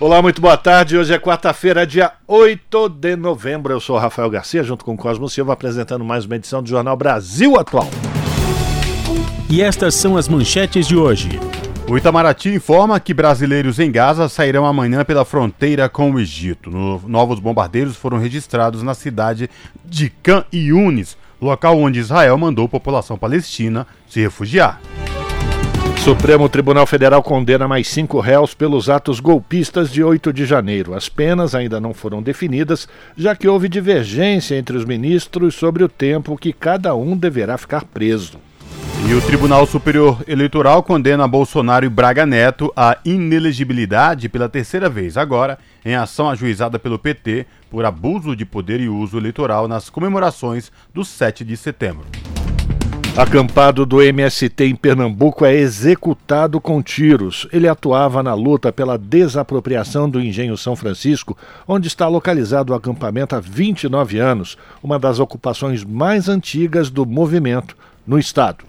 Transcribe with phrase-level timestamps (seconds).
[0.00, 0.96] Olá, muito boa tarde.
[0.96, 3.72] Hoje é quarta-feira, dia 8 de novembro.
[3.72, 6.68] Eu sou o Rafael Garcia, junto com o Cosmo Silva, apresentando mais uma edição do
[6.68, 7.88] Jornal Brasil Atual.
[9.50, 11.28] E estas são as manchetes de hoje.
[11.88, 16.70] O Itamaraty informa que brasileiros em Gaza sairão amanhã pela fronteira com o Egito.
[16.70, 19.50] No, novos bombardeiros foram registrados na cidade
[19.84, 24.80] de Khan Yunis, local onde Israel mandou a população palestina se refugiar.
[26.08, 30.94] Supremo Tribunal Federal condena mais cinco réus pelos atos golpistas de 8 de janeiro.
[30.94, 35.88] As penas ainda não foram definidas, já que houve divergência entre os ministros sobre o
[35.88, 38.38] tempo que cada um deverá ficar preso.
[39.06, 45.18] E o Tribunal Superior Eleitoral condena Bolsonaro e Braga Neto à inelegibilidade pela terceira vez,
[45.18, 50.72] agora em ação ajuizada pelo PT por abuso de poder e uso eleitoral nas comemorações
[50.94, 52.06] do 7 de setembro.
[53.18, 57.48] Acampado do MST em Pernambuco é executado com tiros.
[57.52, 63.34] Ele atuava na luta pela desapropriação do Engenho São Francisco, onde está localizado o acampamento
[63.34, 68.64] há 29 anos, uma das ocupações mais antigas do movimento no estado.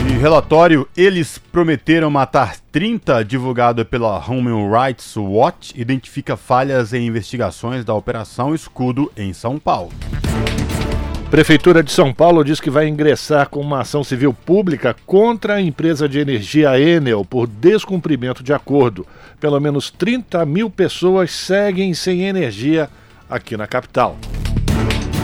[0.00, 7.84] E relatório Eles Prometeram Matar 30, divulgado pela Human Rights Watch, identifica falhas em investigações
[7.84, 9.92] da Operação Escudo em São Paulo.
[11.34, 15.60] Prefeitura de São Paulo diz que vai ingressar com uma ação civil pública contra a
[15.60, 19.04] empresa de energia Enel por descumprimento de acordo.
[19.40, 22.88] Pelo menos 30 mil pessoas seguem sem energia
[23.28, 24.16] aqui na capital.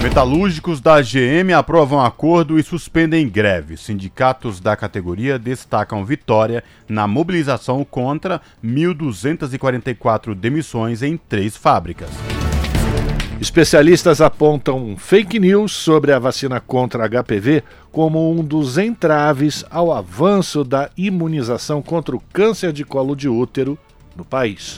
[0.03, 3.77] Metalúrgicos da GM aprovam acordo e suspendem greve.
[3.77, 12.11] Sindicatos da categoria destacam vitória na mobilização contra 1.244 demissões em três fábricas.
[13.41, 20.63] Especialistas apontam fake news sobre a vacina contra HPV como um dos entraves ao avanço
[20.63, 23.79] da imunização contra o câncer de colo de útero
[24.15, 24.77] no país.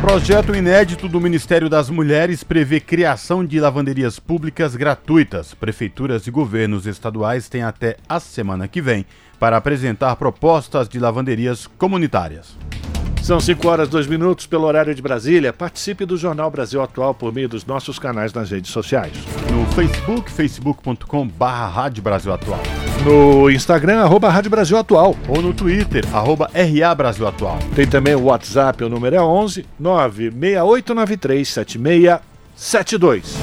[0.00, 5.54] Projeto inédito do Ministério das Mulheres prevê criação de lavanderias públicas gratuitas.
[5.54, 9.06] Prefeituras e governos estaduais têm até a semana que vem
[9.38, 12.56] para apresentar propostas de lavanderias comunitárias.
[13.22, 15.52] São 5 horas 2 minutos pelo horário de Brasília.
[15.52, 19.12] Participe do Jornal Brasil Atual por meio dos nossos canais nas redes sociais.
[19.48, 22.58] No Facebook, facebook.com barra Rádio Brasil Atual.
[23.04, 25.14] No Instagram, arroba Rádio Brasil Atual.
[25.28, 27.60] Ou no Twitter, arroba RA Brasil Atual.
[27.76, 33.36] Tem também o WhatsApp, o número é 11 96893 7672.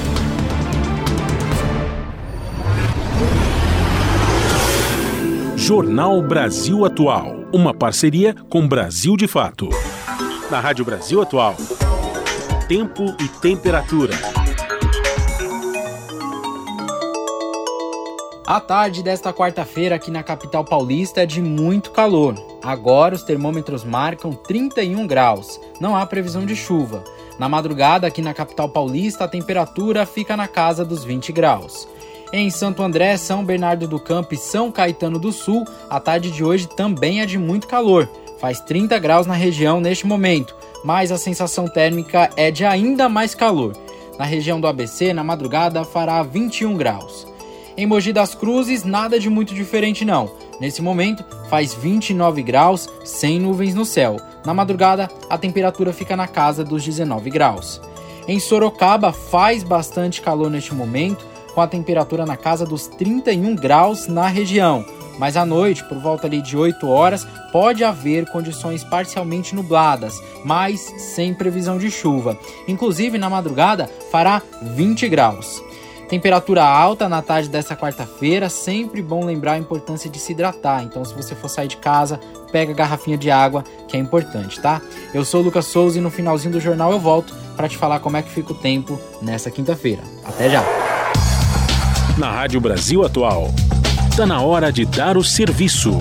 [5.56, 7.39] Jornal Brasil Atual.
[7.52, 9.68] Uma parceria com Brasil de Fato.
[10.48, 11.56] Na Rádio Brasil Atual.
[12.68, 14.14] Tempo e temperatura.
[18.46, 22.36] A tarde desta quarta-feira aqui na capital paulista é de muito calor.
[22.62, 25.60] Agora os termômetros marcam 31 graus.
[25.80, 27.02] Não há previsão de chuva.
[27.36, 31.88] Na madrugada aqui na capital paulista a temperatura fica na casa dos 20 graus.
[32.32, 36.44] Em Santo André, São Bernardo do Campo e São Caetano do Sul, a tarde de
[36.44, 38.08] hoje também é de muito calor.
[38.38, 40.54] Faz 30 graus na região neste momento,
[40.84, 43.76] mas a sensação térmica é de ainda mais calor.
[44.16, 47.26] Na região do ABC, na madrugada, fará 21 graus.
[47.76, 50.30] Em Mogi das Cruzes, nada de muito diferente não.
[50.60, 54.18] Nesse momento, faz 29 graus, sem nuvens no céu.
[54.44, 57.80] Na madrugada, a temperatura fica na casa dos 19 graus.
[58.28, 64.06] Em Sorocaba, faz bastante calor neste momento, com a temperatura na casa dos 31 graus
[64.06, 64.84] na região.
[65.18, 70.80] Mas à noite, por volta ali de 8 horas, pode haver condições parcialmente nubladas, mas
[70.96, 72.38] sem previsão de chuva.
[72.66, 75.62] Inclusive na madrugada fará 20 graus.
[76.08, 80.82] Temperatura alta na tarde dessa quarta-feira, sempre bom lembrar a importância de se hidratar.
[80.82, 82.18] Então, se você for sair de casa,
[82.50, 84.82] pega a garrafinha de água, que é importante, tá?
[85.14, 88.00] Eu sou o Lucas Souza e no finalzinho do jornal eu volto para te falar
[88.00, 90.02] como é que fica o tempo nessa quinta-feira.
[90.24, 90.99] Até já!
[92.20, 93.48] Na Rádio Brasil Atual.
[94.10, 95.98] Está na hora de dar o serviço.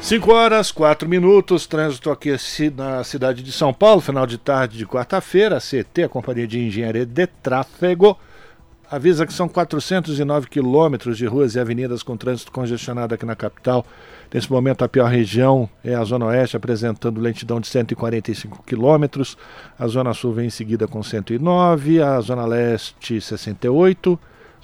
[0.00, 2.36] 5 horas, 4 minutos, trânsito aqui
[2.76, 6.60] na cidade de São Paulo, final de tarde de quarta-feira, a CT, a Companhia de
[6.60, 8.16] Engenharia de Tráfego,
[8.88, 13.84] avisa que são 409 quilômetros de ruas e avenidas com trânsito congestionado aqui na capital.
[14.32, 19.36] Nesse momento, a pior região é a Zona Oeste, apresentando lentidão de 145 quilômetros.
[19.76, 24.16] A Zona Sul vem em seguida com 109, a Zona Leste 68,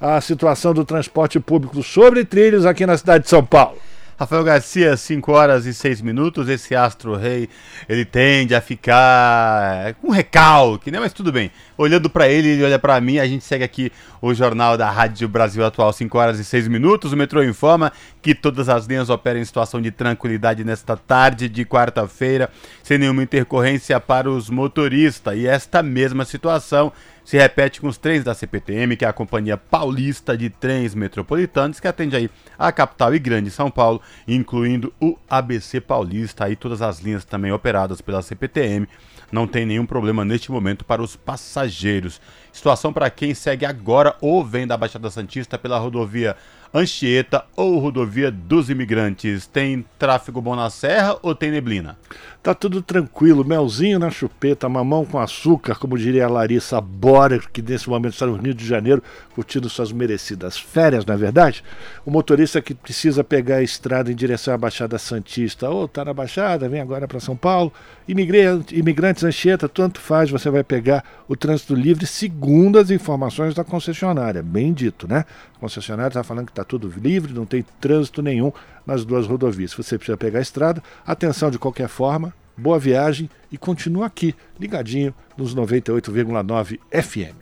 [0.00, 3.78] a situação do transporte público sobre trilhos aqui na cidade de São Paulo?
[4.20, 6.46] Rafael Garcia, 5 horas e 6 minutos.
[6.46, 7.48] Esse astro rei,
[7.88, 11.00] ele tende a ficar com um recalque, né?
[11.00, 11.50] Mas tudo bem.
[11.78, 13.18] Olhando para ele, ele olha para mim.
[13.18, 13.90] A gente segue aqui
[14.20, 17.14] o jornal da Rádio Brasil Atual, 5 horas e 6 minutos.
[17.14, 17.90] O metrô informa
[18.20, 22.50] que todas as linhas operam em situação de tranquilidade nesta tarde de quarta-feira,
[22.82, 25.34] sem nenhuma intercorrência para os motoristas.
[25.34, 26.92] E esta mesma situação
[27.30, 31.78] se repete com os trens da CPTM, que é a Companhia Paulista de Trens Metropolitanos,
[31.78, 32.28] que atende aí
[32.58, 37.52] a capital e grande São Paulo, incluindo o ABC Paulista, aí todas as linhas também
[37.52, 38.88] operadas pela CPTM.
[39.30, 42.20] Não tem nenhum problema neste momento para os passageiros.
[42.52, 46.36] Situação para quem segue agora ou vem da Baixada Santista pela rodovia
[46.72, 49.46] Anchieta ou rodovia dos imigrantes.
[49.46, 51.98] Tem tráfego bom na serra ou tem neblina?
[52.42, 57.60] Tá tudo tranquilo, melzinho na chupeta, mamão com açúcar, como diria a Larissa Bora, que
[57.60, 59.02] nesse momento está no Rio de Janeiro
[59.34, 61.62] curtindo suas merecidas férias, na é verdade.
[62.04, 66.14] O motorista que precisa pegar a estrada em direção à Baixada Santista, ou tá na
[66.14, 67.70] Baixada, vem agora para São Paulo.
[68.08, 73.64] Imigrante, imigrantes Anchieta, tanto faz, você vai pegar o trânsito livre segundo as informações da
[73.64, 75.26] concessionária, bem dito, né?
[75.56, 78.52] A concessionária está falando que está tudo livre, não tem trânsito nenhum
[78.86, 79.72] nas duas rodovias.
[79.72, 84.34] Se você precisa pegar a estrada, atenção de qualquer forma, boa viagem e continua aqui,
[84.58, 87.34] ligadinho nos 98,9 FM.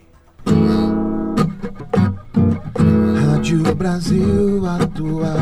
[3.26, 5.38] Rádio Brasil Atual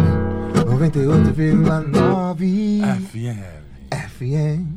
[0.67, 3.43] 98,9 FM.
[3.93, 4.76] FM.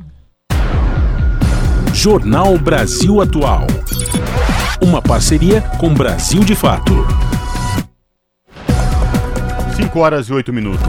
[1.94, 3.68] Jornal Brasil Atual.
[4.82, 7.06] Uma parceria com Brasil de Fato.
[9.80, 10.84] 5 horas e 8 minutos.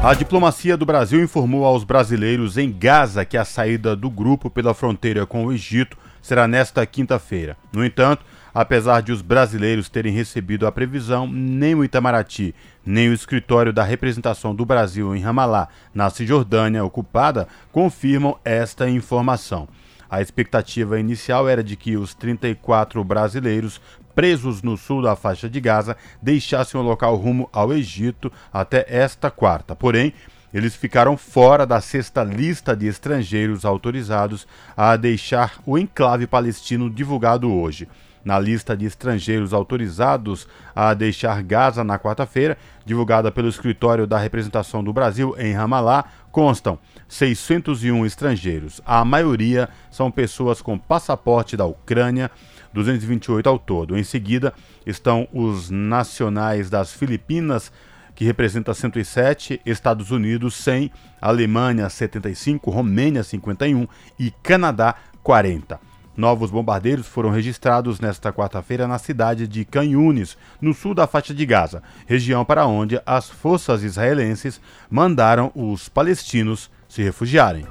[0.00, 4.72] A diplomacia do Brasil informou aos brasileiros em Gaza que a saída do grupo pela
[4.72, 7.56] fronteira com o Egito será nesta quinta-feira.
[7.72, 8.24] No entanto,
[8.54, 12.54] apesar de os brasileiros terem recebido a previsão, nem o Itamaraty,
[12.84, 19.66] nem o escritório da representação do Brasil em Ramallah, na Cisjordânia ocupada, confirmam esta informação.
[20.08, 23.80] A expectativa inicial era de que os 34 brasileiros
[24.16, 29.30] presos no sul da faixa de Gaza deixassem o local rumo ao Egito até esta
[29.30, 29.76] quarta.
[29.76, 30.14] Porém,
[30.54, 37.52] eles ficaram fora da sexta lista de estrangeiros autorizados a deixar o enclave palestino divulgado
[37.52, 37.86] hoje.
[38.24, 44.82] Na lista de estrangeiros autorizados a deixar Gaza na quarta-feira, divulgada pelo escritório da representação
[44.82, 48.80] do Brasil em Ramallah, constam 601 estrangeiros.
[48.84, 52.30] A maioria são pessoas com passaporte da Ucrânia,
[52.72, 53.96] 228 ao todo.
[53.96, 54.52] Em seguida
[54.84, 57.72] estão os nacionais das Filipinas,
[58.14, 63.86] que representa 107, Estados Unidos 100, Alemanha 75, Romênia 51
[64.18, 65.78] e Canadá 40.
[66.16, 71.44] Novos bombardeiros foram registrados nesta quarta-feira na cidade de Canhunes, no sul da faixa de
[71.44, 74.58] Gaza, região para onde as forças israelenses
[74.88, 77.66] mandaram os palestinos se refugiarem.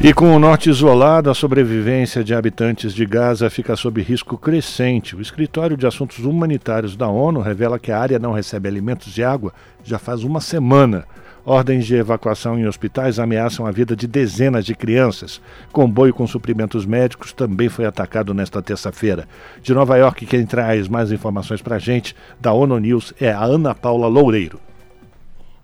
[0.00, 5.16] E com o norte isolado, a sobrevivência de habitantes de Gaza fica sob risco crescente.
[5.16, 9.24] O Escritório de Assuntos Humanitários da ONU revela que a área não recebe alimentos e
[9.24, 9.52] água
[9.82, 11.04] já faz uma semana.
[11.44, 15.40] Ordens de evacuação em hospitais ameaçam a vida de dezenas de crianças.
[15.72, 19.26] Comboio com suprimentos médicos também foi atacado nesta terça-feira.
[19.60, 23.42] De Nova York, quem traz mais informações para a gente da ONU News é a
[23.42, 24.60] Ana Paula Loureiro.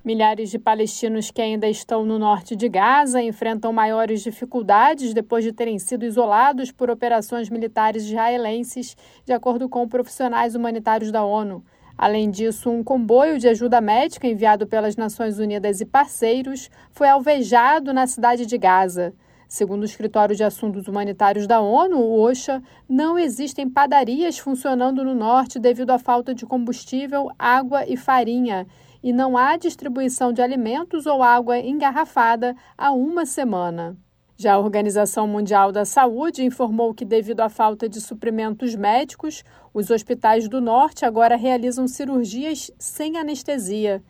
[0.05, 5.51] Milhares de palestinos que ainda estão no norte de Gaza enfrentam maiores dificuldades depois de
[5.51, 8.95] terem sido isolados por operações militares israelenses,
[9.25, 11.65] de acordo com profissionais humanitários da ONU.
[11.97, 17.95] Além disso, um comboio de ajuda médica enviado pelas Nações Unidas e parceiros foi alvejado
[17.95, 19.15] na cidade de Gaza.
[19.49, 25.15] Segundo o Escritório de Assuntos Humanitários da ONU, o OSHA, não existem padarias funcionando no
[25.15, 28.67] norte devido à falta de combustível, água e farinha,
[29.05, 33.95] e não há distribuição de alimentos ou água engarrafada há uma semana.
[34.35, 39.45] Já a Organização Mundial da Saúde informou que, devido à falta de suprimentos médicos,
[39.75, 44.03] os hospitais do norte agora realizam cirurgias sem anestesia.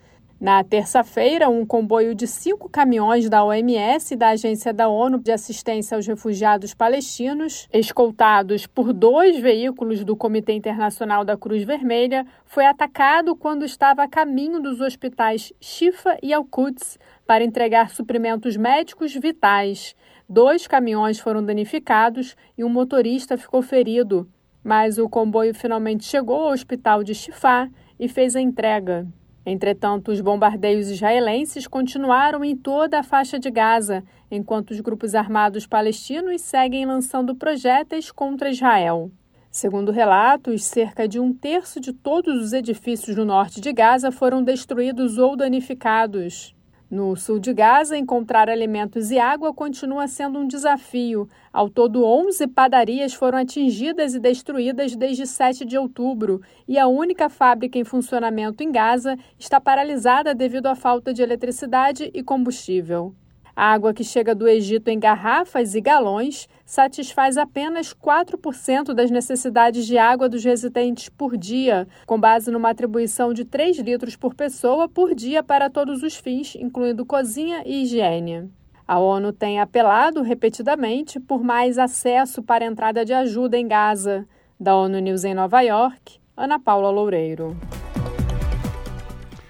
[0.45, 5.33] Na terça-feira, um comboio de cinco caminhões da OMS e da Agência da ONU de
[5.33, 12.67] Assistência aos Refugiados Palestinos, escoltados por dois veículos do Comitê Internacional da Cruz Vermelha, foi
[12.67, 19.97] atacado quando estava a caminho dos hospitais Shifa e Al-Quds para entregar suprimentos médicos vitais.
[20.29, 24.29] Dois caminhões foram danificados e um motorista ficou ferido,
[24.63, 29.09] mas o comboio finalmente chegou ao hospital de Shifa e fez a entrega.
[29.47, 35.67] Entretanto, os bombardeios israelenses continuaram em toda a faixa de Gaza, enquanto os grupos armados
[35.67, 39.11] palestinos seguem lançando projéteis contra Israel.
[39.51, 44.43] Segundo relatos, cerca de um terço de todos os edifícios no norte de Gaza foram
[44.43, 46.53] destruídos ou danificados.
[46.95, 51.29] No sul de Gaza, encontrar alimentos e água continua sendo um desafio.
[51.53, 57.29] Ao todo, 11 padarias foram atingidas e destruídas desde 7 de outubro, e a única
[57.29, 63.13] fábrica em funcionamento em Gaza está paralisada devido à falta de eletricidade e combustível.
[63.57, 69.87] A água que chega do Egito em garrafas e galões satisfaz apenas 4% das necessidades
[69.87, 74.88] de água dos residentes por dia, com base numa atribuição de 3 litros por pessoa
[74.88, 78.50] por dia para todos os fins, incluindo cozinha e higiene.
[78.87, 84.26] A ONU tem apelado repetidamente por mais acesso para entrada de ajuda em Gaza.
[84.61, 87.56] Da ONU News em Nova York, Ana Paula Loureiro.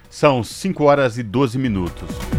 [0.09, 2.34] São 5 horas e 12 minutos.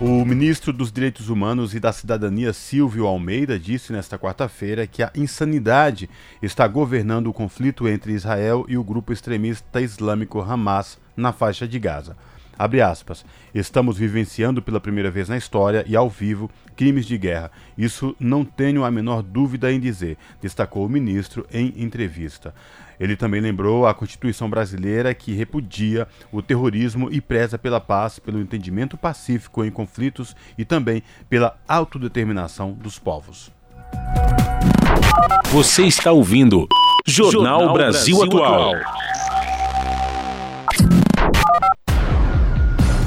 [0.00, 5.12] O ministro dos Direitos Humanos e da Cidadania, Silvio Almeida, disse nesta quarta-feira que a
[5.14, 6.08] insanidade
[6.40, 11.78] está governando o conflito entre Israel e o grupo extremista islâmico Hamas na faixa de
[11.78, 12.16] Gaza.
[12.82, 13.26] Aspas.
[13.54, 17.50] Estamos vivenciando pela primeira vez na história e ao vivo crimes de guerra.
[17.76, 22.54] Isso não tenho a menor dúvida em dizer, destacou o ministro em entrevista.
[23.00, 28.38] Ele também lembrou a Constituição brasileira que repudia o terrorismo e preza pela paz, pelo
[28.38, 33.50] entendimento pacífico em conflitos e também pela autodeterminação dos povos.
[35.46, 36.68] Você está ouvindo
[37.06, 38.74] Jornal, Jornal Brasil, Brasil, Atual.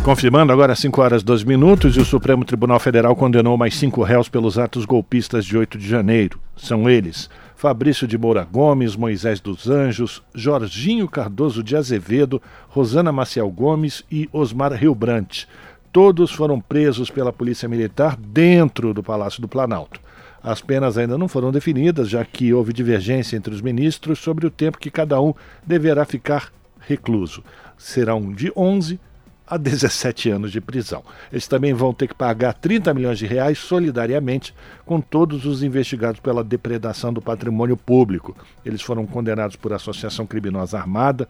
[0.04, 4.28] Confirmando agora 5 horas 12 minutos e o Supremo Tribunal Federal condenou mais cinco réus
[4.28, 6.42] pelos atos golpistas de 8 de janeiro.
[6.58, 7.30] São eles
[7.63, 14.27] Fabrício de Moura Gomes, Moisés dos Anjos, Jorginho Cardoso de Azevedo, Rosana Maciel Gomes e
[14.34, 15.48] Osmar Riobrante.
[15.89, 20.01] Todos foram presos pela Polícia Militar dentro do Palácio do Planalto.
[20.43, 24.51] As penas ainda não foram definidas, já que houve divergência entre os ministros sobre o
[24.51, 25.34] tempo que cada um
[25.65, 26.51] deverá ficar
[26.82, 27.46] recluso.
[27.77, 29.00] Serão de 11
[29.48, 31.04] a 17 anos de prisão.
[31.32, 34.54] Eles também vão ter que pagar 30 milhões de reais solidariamente
[34.86, 38.36] com todos os investigados pela depredação do patrimônio público.
[38.66, 41.28] Eles foram condenados por associação criminosa armada,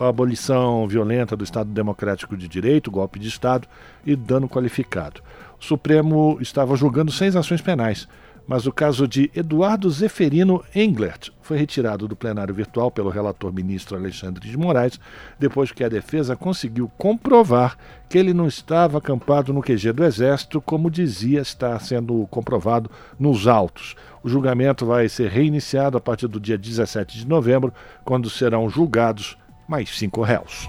[0.00, 3.68] abolição violenta do Estado Democrático de Direito, golpe de Estado
[4.04, 5.20] e dano qualificado.
[5.60, 8.08] O Supremo estava julgando seis ações penais
[8.48, 13.94] mas o caso de Eduardo Zeferino Englert foi retirado do plenário virtual pelo relator ministro
[13.94, 14.98] Alexandre de Moraes,
[15.38, 17.76] depois que a defesa conseguiu comprovar
[18.08, 22.90] que ele não estava acampado no QG do Exército, como dizia estar sendo comprovado
[23.20, 23.94] nos autos.
[24.22, 29.36] O julgamento vai ser reiniciado a partir do dia 17 de novembro, quando serão julgados
[29.68, 30.66] mais cinco réus.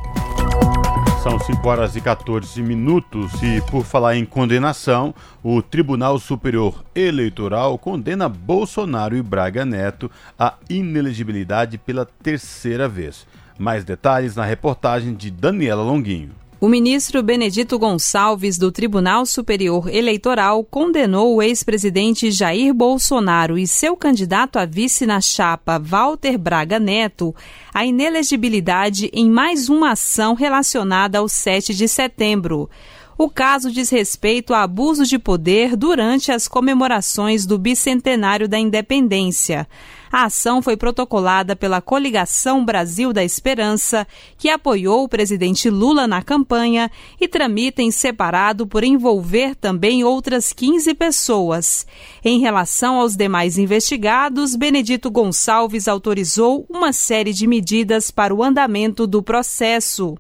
[1.30, 7.78] São 5 horas e 14 minutos e, por falar em condenação, o Tribunal Superior Eleitoral
[7.78, 10.10] condena Bolsonaro e Braga Neto
[10.40, 13.28] à inelegibilidade pela terceira vez.
[13.60, 16.32] Mais detalhes na reportagem de Daniela Longuinho.
[16.62, 23.96] O ministro Benedito Gonçalves, do Tribunal Superior Eleitoral, condenou o ex-presidente Jair Bolsonaro e seu
[23.96, 27.34] candidato a vice na chapa, Walter Braga Neto,
[27.74, 32.70] à inelegibilidade em mais uma ação relacionada ao 7 de setembro.
[33.18, 39.66] O caso diz respeito a abuso de poder durante as comemorações do bicentenário da independência.
[40.12, 46.24] A ação foi protocolada pela Coligação Brasil da Esperança, que apoiou o presidente Lula na
[46.24, 46.90] campanha
[47.22, 51.86] e tramita em separado por envolver também outras 15 pessoas.
[52.26, 59.06] Em relação aos demais investigados, Benedito Gonçalves autorizou uma série de medidas para o andamento
[59.06, 60.18] do processo.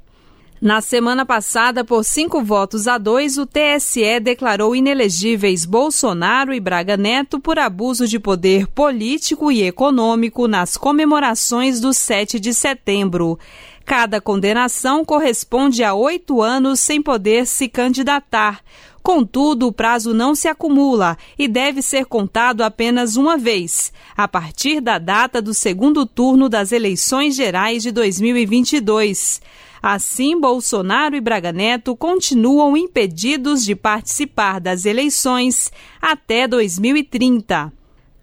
[0.61, 6.97] Na semana passada, por cinco votos a dois, o TSE declarou inelegíveis Bolsonaro e Braga
[6.97, 13.39] Neto por abuso de poder político e econômico nas comemorações do 7 de setembro.
[13.85, 18.61] Cada condenação corresponde a oito anos sem poder se candidatar.
[19.01, 24.81] Contudo, o prazo não se acumula e deve ser contado apenas uma vez, a partir
[24.81, 29.41] da data do segundo turno das eleições gerais de 2022.
[29.81, 35.71] Assim, Bolsonaro e Braga Neto continuam impedidos de participar das eleições
[36.01, 37.78] até 2030.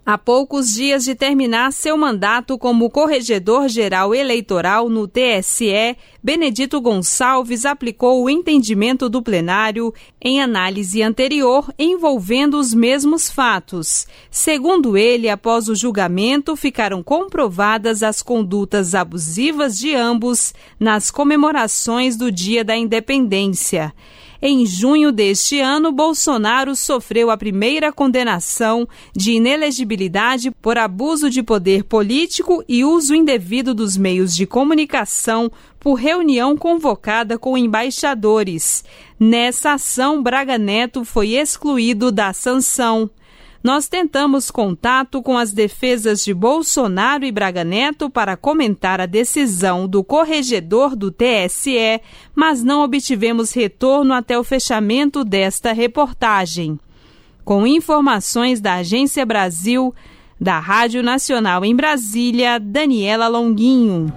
[0.09, 8.23] Há poucos dias de terminar seu mandato como corregedor-geral eleitoral no TSE, Benedito Gonçalves aplicou
[8.23, 14.07] o entendimento do plenário em análise anterior envolvendo os mesmos fatos.
[14.31, 22.31] Segundo ele, após o julgamento, ficaram comprovadas as condutas abusivas de ambos nas comemorações do
[22.31, 23.93] Dia da Independência.
[24.49, 31.83] Em junho deste ano, Bolsonaro sofreu a primeira condenação de inelegibilidade por abuso de poder
[31.83, 35.51] político e uso indevido dos meios de comunicação
[35.81, 38.85] por reunião convocada com embaixadores.
[39.19, 43.11] Nessa ação, Braga Neto foi excluído da sanção
[43.67, 49.89] nós tentamos contato com as defesas de Bolsonaro e Braga Neto para comentar a decisão
[49.89, 52.01] do corregedor do TSE,
[52.33, 56.79] mas não obtivemos retorno até o fechamento desta reportagem.
[57.45, 59.93] Com informações da Agência Brasil,
[60.41, 64.13] da Rádio Nacional em Brasília, Daniela Longuinho.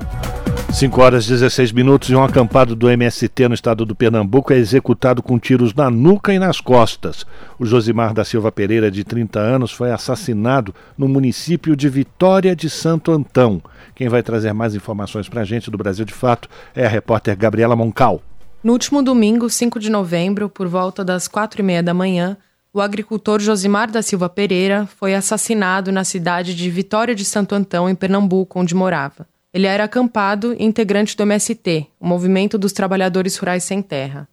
[0.72, 4.58] 5 horas e 16 minutos e um acampado do MST no estado do Pernambuco é
[4.58, 7.26] executado com tiros na nuca e nas costas.
[7.58, 12.70] O Josimar da Silva Pereira, de 30 anos, foi assassinado no município de Vitória de
[12.70, 13.62] Santo Antão.
[13.96, 17.36] Quem vai trazer mais informações para a gente do Brasil de Fato é a repórter
[17.36, 18.22] Gabriela Moncal.
[18.64, 22.38] No último domingo, 5 de novembro, por volta das quatro e meia da manhã,
[22.72, 27.90] o agricultor Josimar da Silva Pereira foi assassinado na cidade de Vitória de Santo Antão,
[27.90, 29.28] em Pernambuco, onde morava.
[29.52, 34.28] Ele era acampado e integrante do MST, o Movimento dos Trabalhadores Rurais Sem Terra.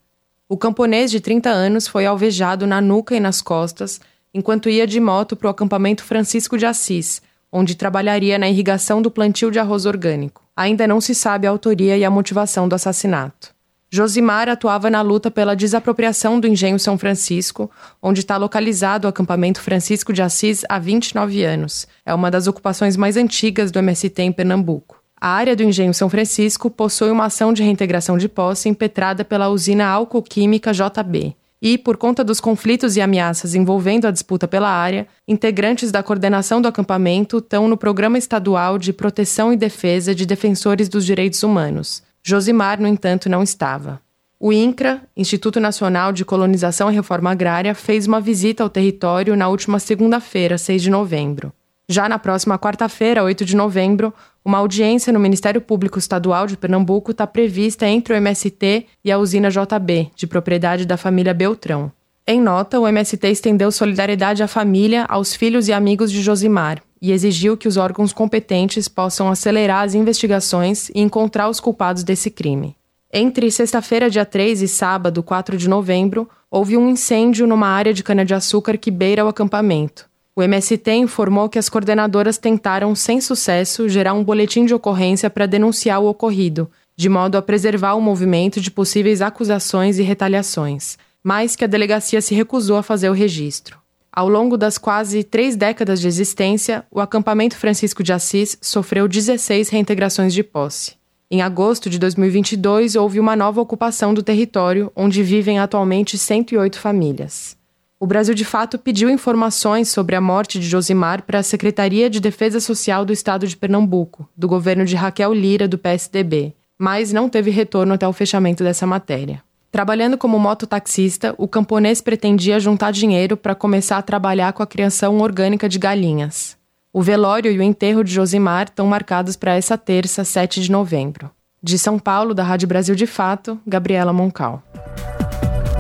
[0.47, 4.01] O camponês de 30 anos foi alvejado na nuca e nas costas
[4.35, 9.11] enquanto ia de moto para o acampamento Francisco de Assis, onde trabalharia na irrigação do
[9.11, 10.43] plantio de arroz orgânico.
[10.55, 13.55] Ainda não se sabe a autoria e a motivação do assassinato.
[13.89, 17.71] Josimar atuava na luta pela desapropriação do engenho São Francisco,
[18.03, 21.89] onde está localizado o acampamento Francisco de Assis há 29 anos.
[22.05, 25.06] É uma das ocupações mais antigas do MST em Pernambuco.
[25.27, 29.49] A área do Engenho São Francisco possui uma ação de reintegração de posse impetrada pela
[29.49, 31.35] usina Alcoquímica JB.
[31.61, 36.63] E, por conta dos conflitos e ameaças envolvendo a disputa pela área, integrantes da coordenação
[36.63, 42.05] do acampamento estão no Programa Estadual de Proteção e Defesa de Defensores dos Direitos Humanos.
[42.23, 44.01] Josimar, no entanto, não estava.
[44.39, 49.49] O INCRA, Instituto Nacional de Colonização e Reforma Agrária, fez uma visita ao território na
[49.49, 51.53] última segunda-feira, 6 de novembro.
[51.89, 54.13] Já na próxima quarta-feira, 8 de novembro,
[54.45, 59.19] uma audiência no Ministério Público Estadual de Pernambuco está prevista entre o MST e a
[59.19, 61.93] usina JB, de propriedade da família Beltrão.
[62.27, 67.13] Em nota, o MST estendeu solidariedade à família, aos filhos e amigos de Josimar e
[67.13, 72.75] exigiu que os órgãos competentes possam acelerar as investigações e encontrar os culpados desse crime.
[73.13, 78.03] Entre sexta-feira, dia 3 e sábado, 4 de novembro, houve um incêndio numa área de
[78.03, 80.09] cana-de-açúcar que beira o acampamento.
[80.39, 85.47] O MST informou que as coordenadoras tentaram, sem sucesso, gerar um boletim de ocorrência para
[85.47, 91.57] denunciar o ocorrido, de modo a preservar o movimento de possíveis acusações e retaliações, mas
[91.57, 93.79] que a delegacia se recusou a fazer o registro.
[94.13, 99.71] Ao longo das quase três décadas de existência, o acampamento Francisco de Assis sofreu 16
[99.71, 100.97] reintegrações de posse.
[101.31, 107.56] Em agosto de 2022, houve uma nova ocupação do território, onde vivem atualmente 108 famílias.
[107.99, 112.21] O Brasil de Fato pediu informações sobre a morte de Josimar para a Secretaria de
[112.21, 117.27] Defesa Social do Estado de Pernambuco, do governo de Raquel Lira, do PSDB, mas não
[117.27, 119.43] teve retorno até o fechamento dessa matéria.
[119.73, 125.19] Trabalhando como mototaxista, o camponês pretendia juntar dinheiro para começar a trabalhar com a criação
[125.19, 126.55] orgânica de galinhas.
[126.93, 131.31] O velório e o enterro de Josimar estão marcados para essa terça, 7 de novembro.
[131.63, 134.63] De São Paulo, da Rádio Brasil de Fato, Gabriela Moncal.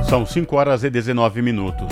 [0.08, 1.88] São 5 horas e 19 minutos.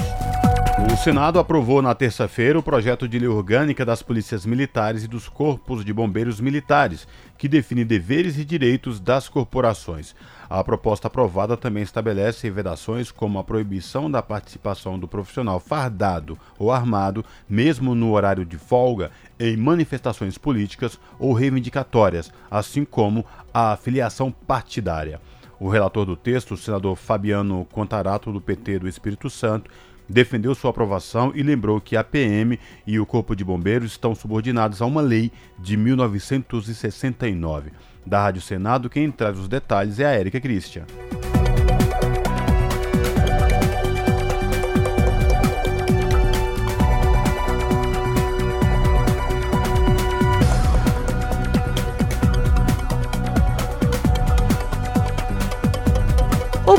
[0.93, 5.29] O Senado aprovou na terça-feira o projeto de lei orgânica das polícias militares e dos
[5.29, 10.15] corpos de bombeiros militares, que define deveres e direitos das corporações.
[10.49, 16.71] A proposta aprovada também estabelece vedações como a proibição da participação do profissional fardado ou
[16.71, 24.31] armado, mesmo no horário de folga, em manifestações políticas ou reivindicatórias, assim como a filiação
[24.31, 25.21] partidária.
[25.65, 29.71] O relator do texto, o senador Fabiano Contarato, do PT do Espírito Santo,
[30.07, 34.83] defendeu sua aprovação e lembrou que a PM e o Corpo de Bombeiros estão subordinados
[34.83, 37.73] a uma lei de 1969.
[38.05, 40.85] Da Rádio Senado, quem traz os detalhes é a Érica Christian.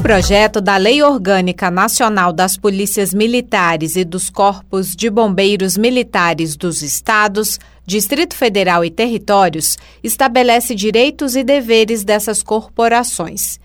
[0.06, 6.84] Projeto da Lei Orgânica Nacional das Polícias Militares e dos Corpos de Bombeiros Militares dos
[6.84, 13.60] Estados, Distrito Federal e Territórios estabelece direitos e deveres dessas corporações.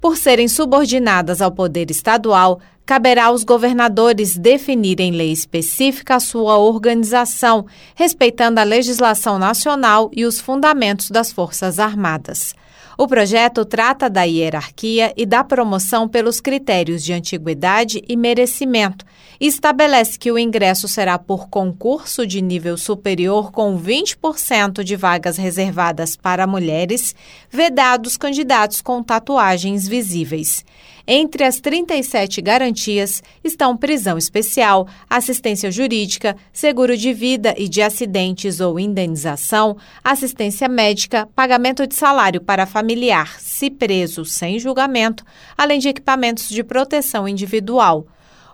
[0.00, 6.58] Por serem subordinadas ao poder estadual, caberá aos governadores definir em lei específica a sua
[6.58, 12.52] organização, respeitando a legislação nacional e os fundamentos das Forças Armadas.
[12.96, 19.04] O projeto trata da hierarquia e da promoção pelos critérios de antiguidade e merecimento
[19.40, 25.36] e estabelece que o ingresso será por concurso de nível superior com 20% de vagas
[25.36, 27.14] reservadas para mulheres,
[27.50, 30.64] vedados candidatos com tatuagens visíveis.
[31.06, 38.58] Entre as 37 garantias estão prisão especial, assistência jurídica, seguro de vida e de acidentes
[38.58, 45.24] ou indenização, assistência médica, pagamento de salário para familiar, se preso sem julgamento,
[45.58, 48.06] além de equipamentos de proteção individual.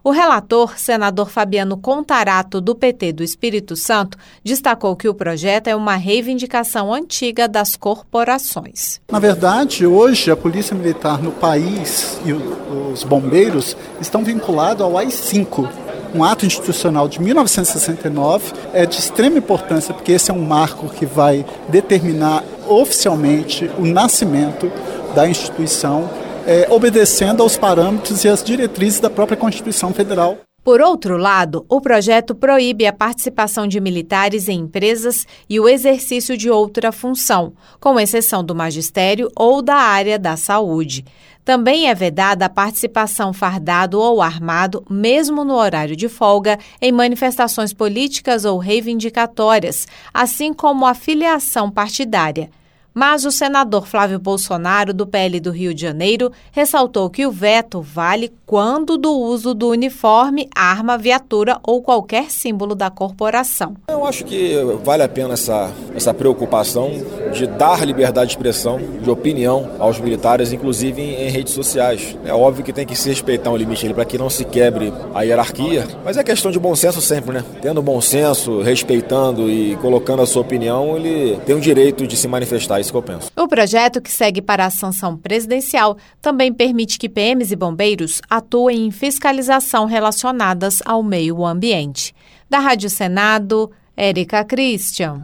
[0.02, 5.76] O relator, senador Fabiano Contarato, do PT do Espírito Santo, destacou que o projeto é
[5.76, 8.98] uma reivindicação antiga das corporações.
[9.12, 15.68] Na verdade, hoje a Polícia Militar no país e os bombeiros estão vinculados ao AI-5,
[16.14, 21.04] um ato institucional de 1969, é de extrema importância porque esse é um marco que
[21.04, 24.72] vai determinar oficialmente o nascimento
[25.14, 26.08] da instituição
[26.46, 30.38] é, obedecendo aos parâmetros e às diretrizes da própria Constituição Federal.
[30.62, 36.36] Por outro lado, o projeto proíbe a participação de militares em empresas e o exercício
[36.36, 41.04] de outra função, com exceção do magistério ou da área da saúde.
[41.46, 47.72] Também é vedada a participação fardado ou armado, mesmo no horário de folga, em manifestações
[47.72, 52.50] políticas ou reivindicatórias, assim como a filiação partidária.
[52.92, 57.80] Mas o senador Flávio Bolsonaro, do PL do Rio de Janeiro, ressaltou que o veto
[57.80, 63.76] vale quando do uso do uniforme, arma, viatura ou qualquer símbolo da corporação.
[63.88, 66.90] Eu acho que vale a pena essa, essa preocupação
[67.32, 72.16] de dar liberdade de expressão, de opinião aos militares, inclusive em, em redes sociais.
[72.24, 75.22] É óbvio que tem que se respeitar um limite para que não se quebre a
[75.22, 77.44] hierarquia, mas é questão de bom senso sempre, né?
[77.62, 82.28] Tendo bom senso, respeitando e colocando a sua opinião, ele tem o direito de se
[82.28, 83.30] manifestar isso que eu penso.
[83.36, 88.86] O projeto que segue para a sanção presidencial também permite que PMs e bombeiros atuem
[88.86, 92.14] em fiscalização relacionadas ao meio ambiente.
[92.48, 95.22] Da Rádio Senado, Érica Christian.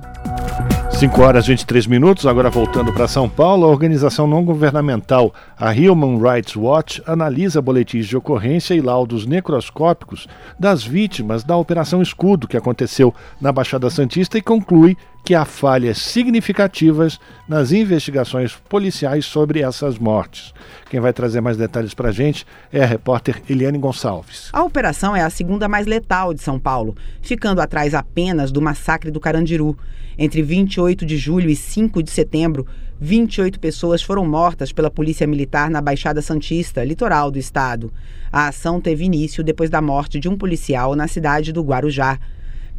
[0.96, 5.70] 5 horas e 23 minutos, agora voltando para São Paulo, a organização não governamental, a
[5.70, 10.26] Human Rights Watch, analisa boletins de ocorrência e laudos necroscópicos
[10.58, 15.98] das vítimas da Operação Escudo que aconteceu na Baixada Santista e conclui que há falhas
[15.98, 20.54] significativas nas investigações policiais sobre essas mortes.
[20.88, 24.50] Quem vai trazer mais detalhes para a gente é a repórter Eliane Gonçalves.
[24.52, 29.10] A operação é a segunda mais letal de São Paulo, ficando atrás apenas do massacre
[29.10, 29.76] do Carandiru.
[30.16, 32.64] Entre 28 de julho e 5 de setembro,
[33.00, 37.92] 28 pessoas foram mortas pela Polícia Militar na Baixada Santista, litoral do estado.
[38.32, 42.16] A ação teve início depois da morte de um policial na cidade do Guarujá.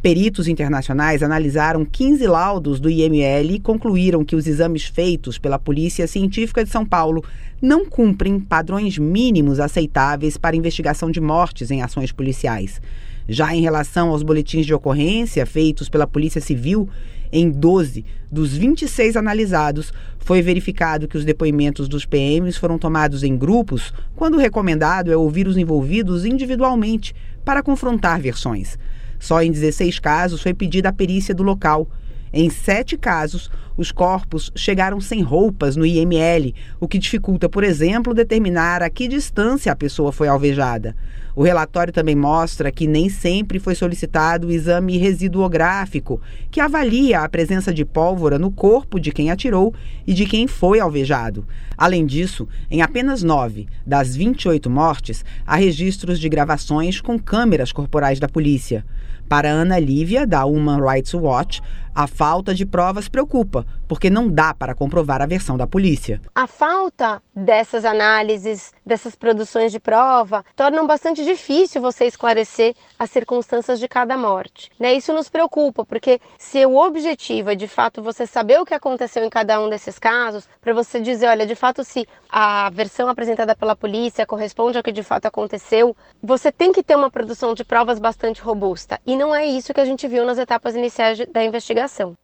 [0.00, 6.06] Peritos internacionais analisaram 15 laudos do IML e concluíram que os exames feitos pela Polícia
[6.06, 7.24] Científica de São Paulo
[7.60, 12.80] não cumprem padrões mínimos aceitáveis para investigação de mortes em ações policiais.
[13.28, 16.88] Já em relação aos boletins de ocorrência feitos pela Polícia Civil,
[17.32, 23.36] em 12 dos 26 analisados, foi verificado que os depoimentos dos PMs foram tomados em
[23.36, 28.78] grupos, quando o recomendado é ouvir os envolvidos individualmente para confrontar versões.
[29.18, 31.88] Só em 16 casos foi pedida a perícia do local.
[32.32, 38.12] Em sete casos, os corpos chegaram sem roupas no IML, o que dificulta, por exemplo,
[38.12, 40.94] determinar a que distância a pessoa foi alvejada.
[41.38, 46.20] O relatório também mostra que nem sempre foi solicitado o exame residuográfico,
[46.50, 49.72] que avalia a presença de pólvora no corpo de quem atirou
[50.04, 51.46] e de quem foi alvejado.
[51.76, 58.18] Além disso, em apenas nove das 28 mortes, há registros de gravações com câmeras corporais
[58.18, 58.84] da polícia.
[59.28, 61.60] Para Ana Lívia, da Human Rights Watch,
[61.94, 66.20] a falta de provas preocupa, porque não dá para comprovar a versão da polícia.
[66.34, 73.78] A falta dessas análises, dessas produções de prova, tornam bastante difícil você esclarecer as circunstâncias
[73.78, 74.70] de cada morte.
[74.78, 74.94] Né?
[74.94, 79.22] Isso nos preocupa, porque se o objetivo é de fato você saber o que aconteceu
[79.24, 83.54] em cada um desses casos, para você dizer, olha, de fato, se a versão apresentada
[83.54, 87.64] pela polícia corresponde ao que de fato aconteceu, você tem que ter uma produção de
[87.64, 88.98] provas bastante robusta.
[89.06, 92.14] E não é isso que a gente viu nas etapas iniciais da investigação.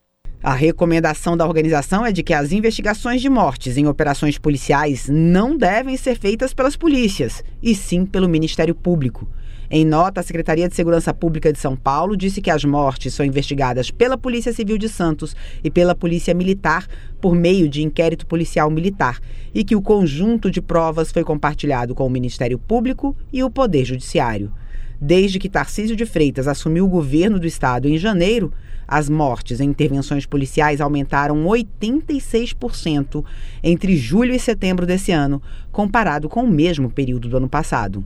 [0.45, 5.57] A recomendação da organização é de que as investigações de mortes em operações policiais não
[5.57, 9.27] devem ser feitas pelas polícias, e sim pelo Ministério Público.
[9.71, 13.25] Em nota, a Secretaria de Segurança Pública de São Paulo disse que as mortes são
[13.25, 16.87] investigadas pela Polícia Civil de Santos e pela Polícia Militar
[17.23, 19.21] por meio de inquérito policial militar
[19.55, 23.87] e que o conjunto de provas foi compartilhado com o Ministério Público e o Poder
[23.87, 24.53] Judiciário.
[25.01, 28.53] Desde que Tarcísio de Freitas assumiu o governo do estado em janeiro,
[28.87, 33.25] as mortes em intervenções policiais aumentaram 86%
[33.63, 35.43] entre julho e setembro desse ano,
[35.73, 38.05] comparado com o mesmo período do ano passado.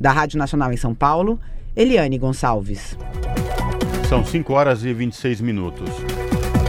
[0.00, 1.40] Da Rádio Nacional em São Paulo,
[1.74, 2.96] Eliane Gonçalves.
[4.08, 5.90] São 5 horas e 26 minutos.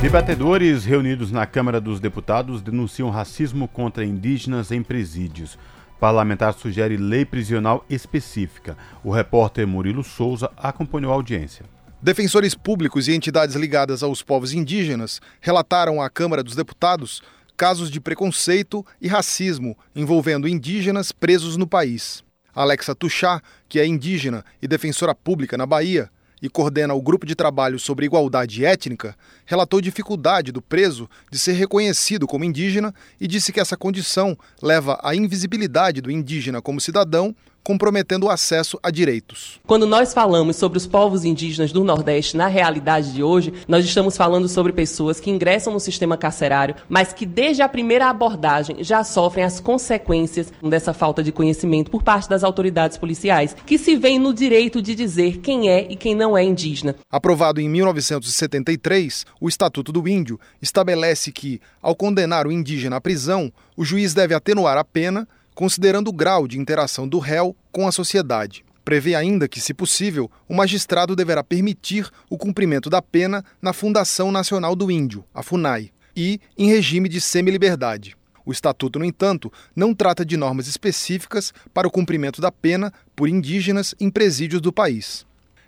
[0.01, 5.57] Debatedores reunidos na Câmara dos Deputados denunciam racismo contra indígenas em presídios.
[5.99, 8.77] Parlamentar sugere lei prisional específica.
[9.03, 11.65] O repórter Murilo Souza acompanhou a audiência.
[12.01, 17.21] Defensores públicos e entidades ligadas aos povos indígenas relataram à Câmara dos Deputados
[17.57, 22.23] casos de preconceito e racismo envolvendo indígenas presos no país.
[22.55, 26.09] Alexa Tuchá, que é indígena e defensora pública na Bahia,
[26.41, 29.13] e coordena o grupo de trabalho sobre igualdade étnica,
[29.45, 34.97] relatou dificuldade do preso de ser reconhecido como indígena e disse que essa condição leva
[35.03, 39.59] à invisibilidade do indígena como cidadão comprometendo o acesso a direitos.
[39.65, 44.17] Quando nós falamos sobre os povos indígenas do Nordeste na realidade de hoje, nós estamos
[44.17, 49.03] falando sobre pessoas que ingressam no sistema carcerário, mas que desde a primeira abordagem já
[49.03, 54.19] sofrem as consequências dessa falta de conhecimento por parte das autoridades policiais, que se veem
[54.19, 56.95] no direito de dizer quem é e quem não é indígena.
[57.11, 63.51] Aprovado em 1973, o Estatuto do Índio estabelece que, ao condenar o indígena à prisão,
[63.75, 65.27] o juiz deve atenuar a pena
[65.59, 68.63] considerando o grau de interação do réu com a sociedade.
[68.85, 74.31] Prevê ainda que, se possível, o magistrado deverá permitir o cumprimento da pena na Fundação
[74.31, 78.15] Nacional do Índio, a FUNAI, e em regime de semi-liberdade.
[78.45, 83.27] O Estatuto, no entanto, não trata de normas específicas para o cumprimento da pena por
[83.27, 85.25] indígenas em presídios do país.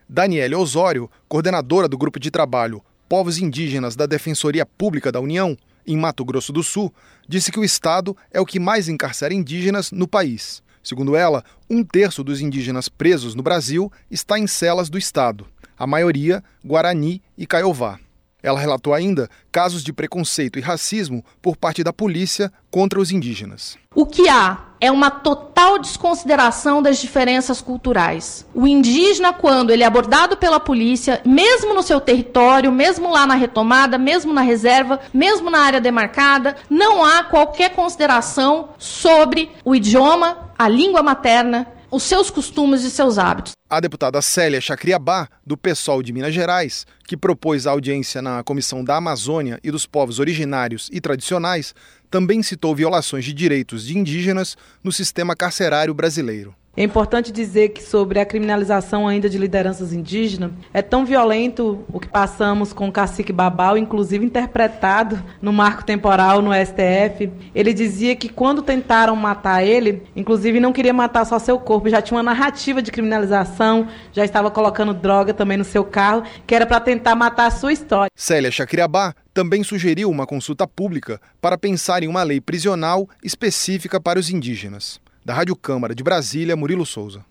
[0.08, 5.98] Daniele Osório, coordenadora do grupo de trabalho Povos Indígenas da Defensoria Pública da União, em
[5.98, 6.94] Mato Grosso do Sul,
[7.28, 10.62] disse que o Estado é o que mais encarcera indígenas no país.
[10.84, 15.46] Segundo ela, um terço dos indígenas presos no Brasil está em celas do Estado,
[15.78, 18.00] a maioria Guarani e Caiová.
[18.44, 23.78] Ela relatou ainda casos de preconceito e racismo por parte da polícia contra os indígenas.
[23.94, 28.48] O que há é uma total desconsideração das diferenças culturais.
[28.54, 33.36] O indígena, quando ele é abordado pela polícia, mesmo no seu território, mesmo lá na
[33.36, 40.52] retomada, mesmo na reserva, mesmo na área demarcada, não há qualquer consideração sobre o idioma,
[40.58, 43.52] a língua materna os seus costumes e seus hábitos.
[43.70, 48.84] A deputada Célia Chacriabá, do PSOL de Minas Gerais, que propôs a audiência na Comissão
[48.84, 51.76] da Amazônia e dos Povos Originários e Tradicionais,
[52.10, 56.56] também citou violações de direitos de indígenas no sistema carcerário brasileiro.
[56.76, 62.00] É importante dizer que sobre a criminalização ainda de lideranças indígenas, é tão violento o
[62.00, 67.30] que passamos com o cacique Babal, inclusive interpretado no marco temporal no STF.
[67.54, 72.02] Ele dizia que quando tentaram matar ele, inclusive não queria matar só seu corpo, já
[72.02, 76.66] tinha uma narrativa de criminalização, já estava colocando droga também no seu carro, que era
[76.66, 78.10] para tentar matar a sua história.
[78.16, 84.18] Célia Chacriabá também sugeriu uma consulta pública para pensar em uma lei prisional específica para
[84.18, 85.02] os indígenas.
[85.24, 87.24] Da Rádio Câmara de Brasília, Murilo Souza.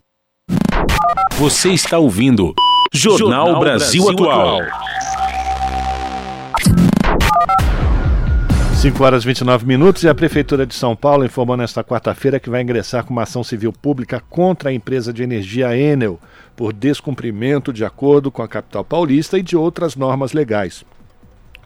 [1.37, 2.53] Você está ouvindo
[2.93, 4.61] Jornal, Jornal Brasil, Brasil Atual.
[8.81, 12.49] 5 horas e 29 minutos e a Prefeitura de São Paulo informou nesta quarta-feira que
[12.49, 16.17] vai ingressar com uma ação civil pública contra a empresa de energia Enel
[16.55, 20.85] por descumprimento de acordo com a capital paulista e de outras normas legais.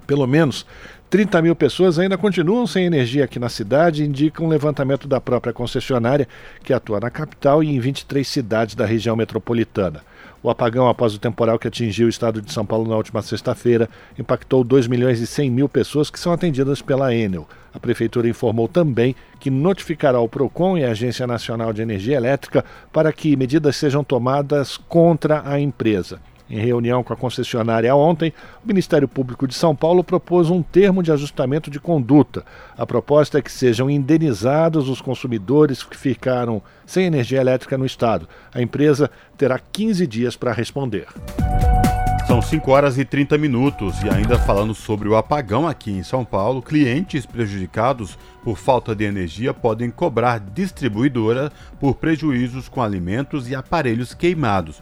[0.07, 0.65] Pelo menos
[1.09, 5.53] 30 mil pessoas ainda continuam sem energia aqui na cidade, indica um levantamento da própria
[5.53, 6.27] concessionária,
[6.63, 10.01] que atua na capital e em 23 cidades da região metropolitana.
[10.41, 13.89] O apagão após o temporal que atingiu o estado de São Paulo na última sexta-feira
[14.17, 17.47] impactou 2 milhões e 100 mil pessoas que são atendidas pela Enel.
[17.73, 22.63] A prefeitura informou também que notificará o PROCON e a Agência Nacional de Energia Elétrica
[22.91, 26.19] para que medidas sejam tomadas contra a empresa.
[26.49, 28.31] Em reunião com a concessionária ontem,
[28.63, 32.45] o Ministério Público de São Paulo propôs um termo de ajustamento de conduta.
[32.77, 38.29] A proposta é que sejam indenizados os consumidores que ficaram sem energia elétrica no estado.
[38.53, 41.07] A empresa terá 15 dias para responder.
[42.27, 46.25] São 5 horas e 30 minutos e ainda falando sobre o apagão aqui em São
[46.25, 53.55] Paulo, clientes prejudicados por falta de energia podem cobrar distribuidora por prejuízos com alimentos e
[53.55, 54.81] aparelhos queimados.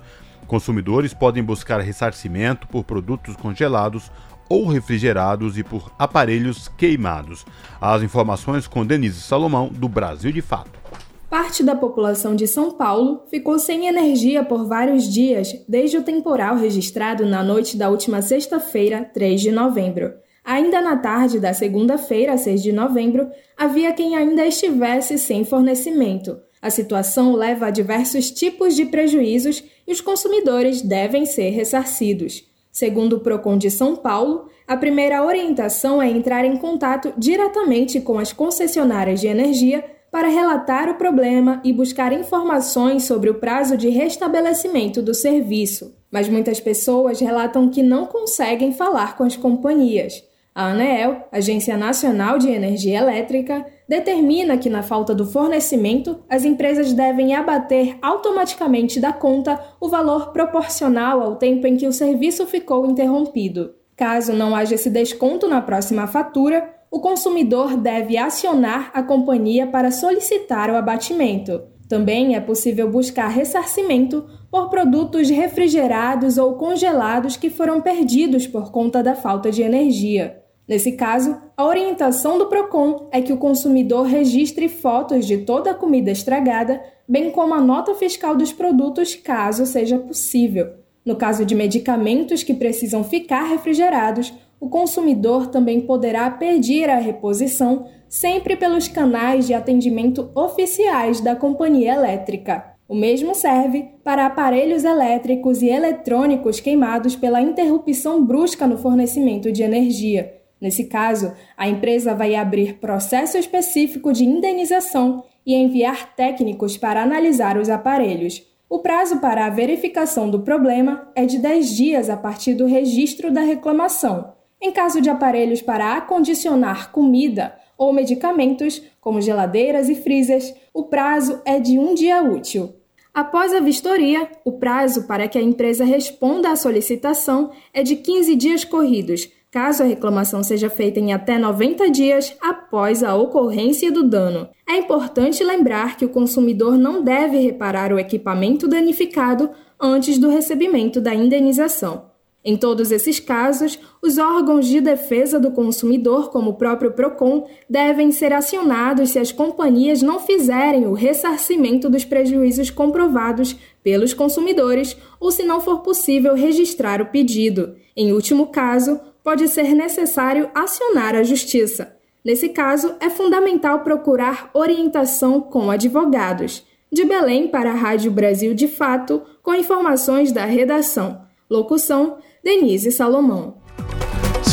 [0.54, 4.12] Consumidores podem buscar ressarcimento por produtos congelados
[4.48, 7.44] ou refrigerados e por aparelhos queimados.
[7.82, 10.80] As informações com Denise Salomão, do Brasil de Fato.
[11.28, 16.56] Parte da população de São Paulo ficou sem energia por vários dias desde o temporal
[16.56, 20.13] registrado na noite da última sexta-feira, 3 de novembro.
[20.46, 26.38] Ainda na tarde da segunda-feira, 6 de novembro, havia quem ainda estivesse sem fornecimento.
[26.63, 32.49] A situação leva a diversos tipos de prejuízos e os consumidores devem ser ressarcidos.
[32.71, 38.17] Segundo o Procon de São Paulo, a primeira orientação é entrar em contato diretamente com
[38.17, 43.89] as concessionárias de energia para relatar o problema e buscar informações sobre o prazo de
[43.89, 45.93] restabelecimento do serviço.
[46.10, 50.23] Mas muitas pessoas relatam que não conseguem falar com as companhias.
[50.56, 56.94] A ANEEL, Agência Nacional de Energia Elétrica, determina que, na falta do fornecimento, as empresas
[56.94, 62.86] devem abater automaticamente da conta o valor proporcional ao tempo em que o serviço ficou
[62.86, 63.74] interrompido.
[63.96, 69.89] Caso não haja esse desconto na próxima fatura, o consumidor deve acionar a companhia para
[69.89, 71.63] solicitar o abatimento.
[71.89, 79.02] Também é possível buscar ressarcimento por produtos refrigerados ou congelados que foram perdidos por conta
[79.02, 80.42] da falta de energia.
[80.67, 85.76] Nesse caso, a orientação do PROCON é que o consumidor registre fotos de toda a
[85.76, 90.71] comida estragada, bem como a nota fiscal dos produtos, caso seja possível.
[91.06, 97.86] No caso de medicamentos que precisam ficar refrigerados, o consumidor também poderá pedir a reposição
[98.08, 102.73] sempre pelos canais de atendimento oficiais da companhia elétrica.
[102.88, 109.63] O mesmo serve para aparelhos elétricos e eletrônicos queimados pela interrupção brusca no fornecimento de
[109.63, 110.42] energia.
[110.63, 117.58] Nesse caso, a empresa vai abrir processo específico de indenização e enviar técnicos para analisar
[117.58, 118.41] os aparelhos.
[118.69, 123.30] O prazo para a verificação do problema é de 10 dias a partir do registro
[123.30, 124.36] da reclamação.
[124.62, 131.41] Em caso de aparelhos para acondicionar comida ou medicamentos, como geladeiras e freezers, o prazo
[131.43, 132.73] é de um dia útil.
[133.13, 138.34] Após a vistoria, o prazo para que a empresa responda à solicitação é de 15
[138.38, 144.02] dias corridos, caso a reclamação seja feita em até 90 dias após a ocorrência do
[144.02, 144.50] dano.
[144.68, 151.00] É importante lembrar que o consumidor não deve reparar o equipamento danificado antes do recebimento
[151.00, 152.06] da indenização.
[152.44, 158.12] Em todos esses casos, os órgãos de defesa do consumidor, como o próprio PROCON, devem
[158.12, 165.32] ser acionados se as companhias não fizerem o ressarcimento dos prejuízos comprovados pelos consumidores ou
[165.32, 167.76] se não for possível registrar o pedido.
[167.96, 171.96] Em último caso, pode ser necessário acionar a justiça.
[172.24, 176.66] Nesse caso, é fundamental procurar orientação com advogados.
[176.92, 181.24] De Belém para a Rádio Brasil de Fato, com informações da redação.
[181.50, 183.62] Locução: Denise Salomão.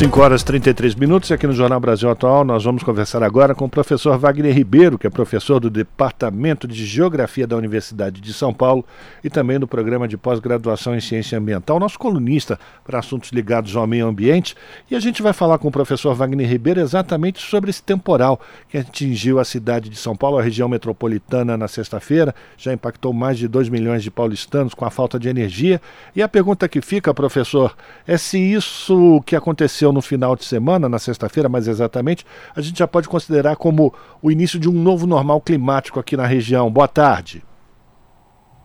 [0.01, 3.55] 5 horas e 33 minutos e aqui no Jornal Brasil Atual nós vamos conversar agora
[3.55, 8.33] com o professor Wagner Ribeiro, que é professor do Departamento de Geografia da Universidade de
[8.33, 8.83] São Paulo
[9.23, 13.87] e também do Programa de Pós-Graduação em Ciência Ambiental, nosso colunista para assuntos ligados ao
[13.87, 14.57] meio ambiente.
[14.91, 18.79] E a gente vai falar com o professor Wagner Ribeiro exatamente sobre esse temporal que
[18.79, 23.47] atingiu a cidade de São Paulo, a região metropolitana, na sexta-feira, já impactou mais de
[23.47, 25.79] 2 milhões de paulistanos com a falta de energia.
[26.17, 30.45] E a pergunta que fica, professor, é se isso que aconteceu aconteceu no final de
[30.45, 32.25] semana, na sexta-feira, mais exatamente,
[32.57, 36.27] a gente já pode considerar como o início de um novo normal climático aqui na
[36.27, 36.71] região.
[36.71, 37.43] Boa tarde.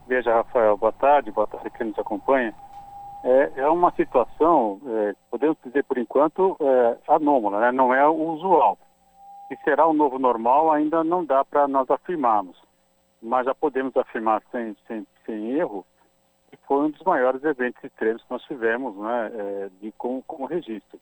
[0.06, 2.54] Veja, Rafael, boa tarde, boa tarde quem nos acompanha.
[3.24, 7.72] É, é uma situação, é, podemos dizer por enquanto, é, anômala, né?
[7.72, 8.78] não é o usual.
[9.48, 12.56] Se será o novo normal, ainda não dá para nós afirmarmos.
[13.20, 15.84] Mas já podemos afirmar sem, sem, sem erro
[16.50, 20.44] que foi um dos maiores eventos extremos que nós tivemos né, é, de, com, com
[20.44, 21.00] registro.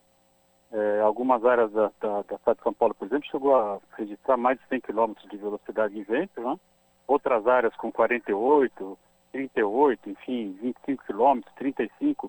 [0.77, 4.37] É, algumas áreas da, da, da cidade de São Paulo, por exemplo, chegou a registrar
[4.37, 6.59] mais de 100 km de velocidade de vento, né?
[7.07, 8.99] Outras áreas com 48,
[9.31, 12.29] 38, enfim, 25 km, 35,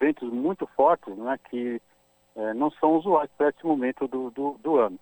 [0.00, 1.38] ventos muito fortes, né?
[1.50, 1.78] Que
[2.34, 4.98] é, não são usuais para esse momento do, do, do, ano.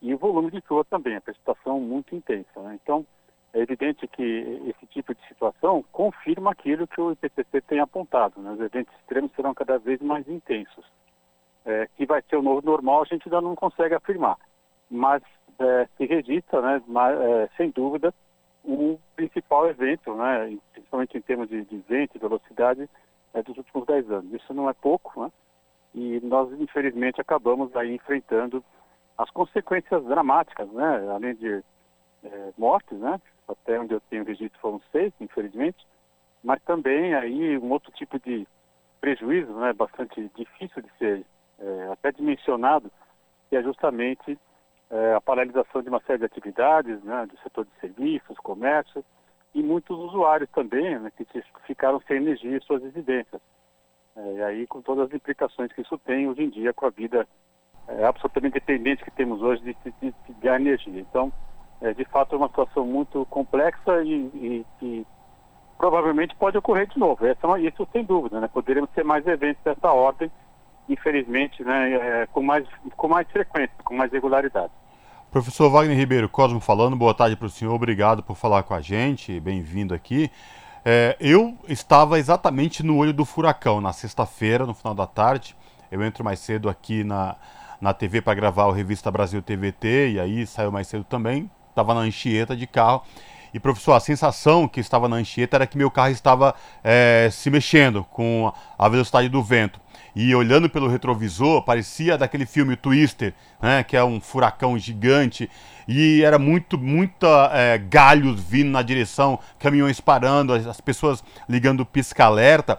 [0.00, 2.62] E o volume de chuva também, a precipitação muito intensa.
[2.62, 2.78] Né?
[2.82, 3.04] Então,
[3.52, 8.40] é evidente que esse tipo de situação confirma aquilo que o IPCC tem apontado.
[8.40, 8.52] Né?
[8.52, 10.84] Os eventos extremos serão cada vez mais intensos.
[11.66, 14.38] É, que vai ser o novo normal, a gente ainda não consegue afirmar.
[14.88, 15.22] Mas
[15.58, 18.14] é, se registra, né, mas, é, sem dúvida,
[18.64, 22.88] o principal evento, né, principalmente em termos de, de vento e velocidade,
[23.34, 24.32] é dos últimos 10 anos.
[24.32, 25.30] Isso não é pouco, né?
[25.94, 28.64] E nós, infelizmente, acabamos aí enfrentando
[29.16, 31.08] as consequências dramáticas, né?
[31.10, 31.62] Além de
[32.24, 33.20] é, mortes, né?
[33.48, 35.86] Até onde eu tenho registro foram seis, infelizmente,
[36.42, 38.46] mas também aí um outro tipo de
[39.00, 39.72] prejuízo, né?
[39.72, 41.26] Bastante difícil de ser
[41.58, 42.90] é, até dimensionado,
[43.48, 44.38] que é justamente
[44.90, 49.04] é, a paralisação de uma série de atividades, né, do setor de serviços, comércio,
[49.54, 51.26] e muitos usuários também, né, que
[51.66, 53.40] ficaram sem energia em suas residências.
[54.16, 56.90] É, e aí com todas as implicações que isso tem hoje em dia com a
[56.90, 57.26] vida
[57.88, 61.00] é, absolutamente dependente que temos hoje de, de, de, de energia.
[61.00, 61.32] Então,
[61.80, 65.06] é, de fato, é uma situação muito complexa e, que
[65.76, 67.26] provavelmente pode ocorrer de novo.
[67.26, 68.50] Essa, é isso sem dúvida, né?
[68.94, 70.30] Ter mais eventos dessa ordem
[70.88, 72.66] infelizmente, né, é, com, mais,
[72.96, 74.70] com mais frequência, com mais regularidade.
[75.30, 78.80] Professor Wagner Ribeiro Cosmo falando, boa tarde para o senhor, obrigado por falar com a
[78.80, 80.30] gente, bem-vindo aqui.
[80.84, 85.56] É, eu estava exatamente no olho do furacão, na sexta-feira, no final da tarde.
[85.90, 87.34] Eu entro mais cedo aqui na,
[87.80, 91.50] na TV para gravar o Revista Brasil TVT, e aí saiu mais cedo também.
[91.70, 93.02] Estava na Anchieta de carro.
[93.52, 97.50] E, professor, a sensação que estava na Anchieta era que meu carro estava é, se
[97.50, 99.80] mexendo com a velocidade do vento
[100.16, 105.50] e olhando pelo retrovisor, parecia daquele filme Twister, né, que é um furacão gigante,
[105.86, 111.84] e era muito, muita é, galhos vindo na direção, caminhões parando, as, as pessoas ligando
[111.84, 112.78] pisca-alerta.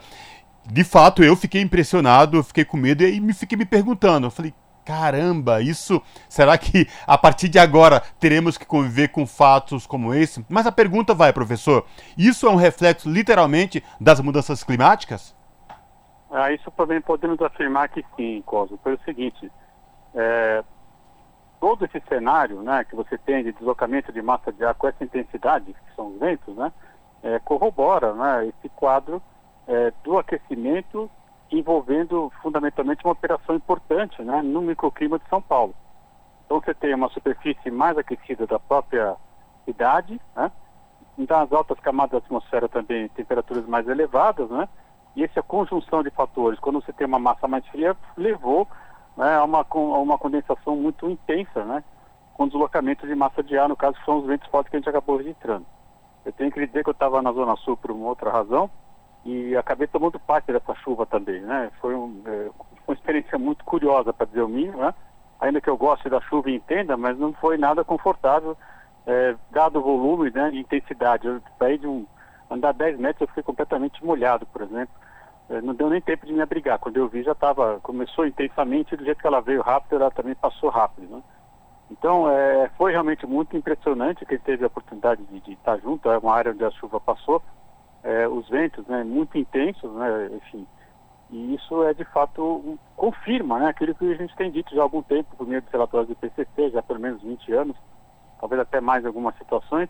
[0.65, 4.31] De fato, eu fiquei impressionado, eu fiquei com medo e me fiquei me perguntando, eu
[4.31, 4.51] falei,
[4.83, 10.43] caramba, isso será que a partir de agora teremos que conviver com fatos como esse?
[10.49, 11.85] Mas a pergunta vai, professor,
[12.17, 15.36] isso é um reflexo literalmente das mudanças climáticas?
[16.29, 19.49] Ah, isso também podemos afirmar que sim, Cosmo, pelo seguinte,
[20.13, 20.63] é,
[21.59, 25.03] todo esse cenário né, que você tem de deslocamento de massa de ar com essa
[25.03, 26.71] intensidade, que são os ventos, né,
[27.23, 29.21] é, corrobora né, esse quadro
[29.67, 31.09] é, do aquecimento
[31.49, 35.73] envolvendo fundamentalmente uma operação importante né, no microclima de São Paulo.
[36.45, 39.15] Então você tem uma superfície mais aquecida da própria
[39.65, 40.51] cidade, né,
[41.17, 44.67] então as altas camadas da atmosfera também temperaturas mais elevadas, né,
[45.17, 48.67] e essa conjunção de fatores, quando você tem uma massa mais fria, levou
[49.17, 51.83] né, a, uma, a uma condensação muito intensa, né?
[52.35, 54.89] Com deslocamento de massa de ar, no caso, são os ventos fortes que a gente
[54.89, 55.65] acabou registrando.
[56.23, 58.69] Eu tenho que dizer que eu estava na Zona Sul por uma outra razão
[59.25, 61.71] e acabei tomando parte dessa chuva também, né?
[61.81, 62.51] Foi um, é,
[62.87, 64.93] uma experiência muito curiosa, para dizer o mínimo, né?
[65.39, 68.55] Ainda que eu goste da chuva e entenda, mas não foi nada confortável,
[69.07, 71.25] é, dado o volume né, e intensidade.
[71.25, 72.05] Eu saí de um
[72.51, 74.93] andar 10 metros, eu fiquei completamente molhado, por exemplo.
[75.49, 76.77] É, não deu nem tempo de me abrigar.
[76.79, 80.35] Quando eu vi, já estava, começou intensamente, do jeito que ela veio rápido, ela também
[80.35, 81.23] passou rápido, né?
[81.89, 86.17] Então, é, foi realmente muito impressionante que ele teve a oportunidade de, estar junto, é
[86.17, 87.41] uma área onde a chuva passou,
[88.03, 90.67] é, os ventos, né, muito intensos, né, enfim,
[91.29, 94.83] e isso é de fato, confirma, né, aquilo que a gente tem dito já há
[94.83, 97.77] algum tempo, por meio dos relatórios do PCC, já há pelo menos 20 anos,
[98.39, 99.89] talvez até mais algumas situações,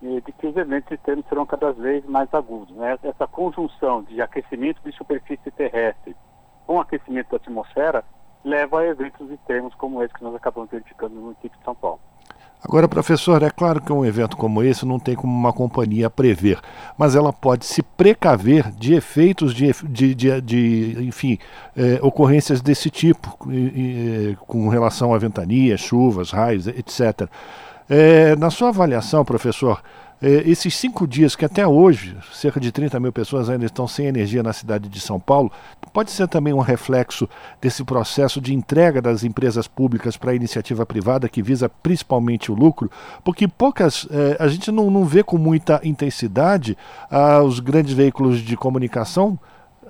[0.00, 2.74] de que os eventos extremos serão cada vez mais agudos.
[2.74, 2.98] Né?
[3.02, 6.16] Essa conjunção de aquecimento de superfície terrestre
[6.66, 8.04] com aquecimento da atmosfera
[8.44, 12.00] leva a eventos extremos como esse que nós acabamos verificando no município de São Paulo.
[12.62, 16.60] Agora, professor, é claro que um evento como esse não tem como uma companhia prever,
[16.96, 21.38] mas ela pode se precaver de efeitos de, de, de, de enfim,
[21.74, 23.56] é, ocorrências desse tipo, e,
[24.32, 27.30] e, com relação a ventanias, chuvas, raios, etc.
[27.92, 29.82] É, na sua avaliação, professor,
[30.22, 34.06] é, esses cinco dias que até hoje cerca de 30 mil pessoas ainda estão sem
[34.06, 35.50] energia na cidade de São Paulo,
[35.92, 37.28] pode ser também um reflexo
[37.60, 42.54] desse processo de entrega das empresas públicas para a iniciativa privada que visa principalmente o
[42.54, 42.88] lucro,
[43.24, 46.78] porque poucas é, a gente não, não vê com muita intensidade
[47.10, 49.36] ah, os grandes veículos de comunicação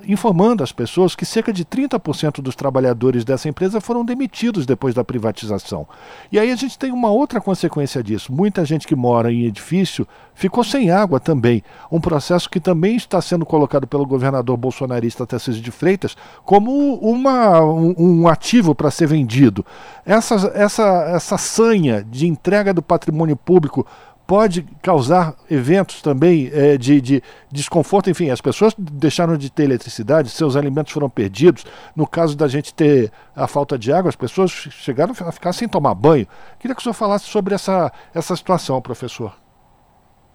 [0.06, 5.04] informando as pessoas que cerca de 30% dos trabalhadores dessa empresa foram demitidos depois da
[5.04, 5.86] privatização.
[6.30, 8.32] E aí a gente tem uma outra consequência disso.
[8.32, 11.62] Muita gente que mora em edifício ficou sem água também.
[11.90, 17.60] Um processo que também está sendo colocado pelo governador bolsonarista Tarcísio de Freitas como uma,
[17.62, 19.64] um, um ativo para ser vendido.
[20.04, 23.86] Essa, essa, essa sanha de entrega do patrimônio público
[24.30, 28.08] pode causar eventos também é, de, de, desconforto.
[28.08, 31.66] Enfim, as pessoas deixaram de ter eletricidade, seus alimentos foram perdidos.
[31.96, 35.66] No caso da gente ter a falta de água, as pessoas chegaram a ficar sem
[35.68, 36.28] tomar banho.
[36.60, 39.34] Queria que o senhor falasse sobre essa, essa situação, professor.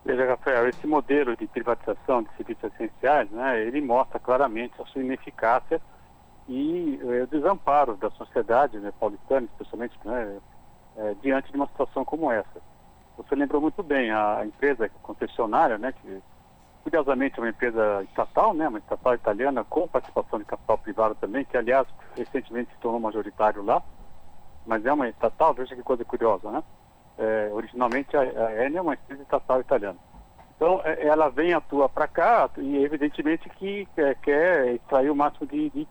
[0.04, 5.02] Veja, Rafael, esse modelo de privatização de serviços essenciais, né, ele mostra claramente a sua
[5.02, 5.80] ineficácia
[6.50, 10.38] e é, o desamparo da sociedade né, paulistana, especialmente né,
[10.98, 12.75] é, diante de uma situação como essa.
[13.18, 16.22] Você lembrou muito bem, a empresa concessionária, né, que
[16.84, 21.46] curiosamente é uma empresa estatal, né, uma estatal italiana com participação de capital privado também,
[21.46, 23.82] que aliás recentemente se tornou majoritário lá,
[24.66, 26.64] mas é uma estatal, veja que coisa curiosa, né?
[27.18, 29.98] É, originalmente a, a é uma empresa estatal italiana.
[30.56, 35.48] Então é, ela vem atua para cá e evidentemente que é, quer extrair o máximo
[35.48, 35.88] de, de,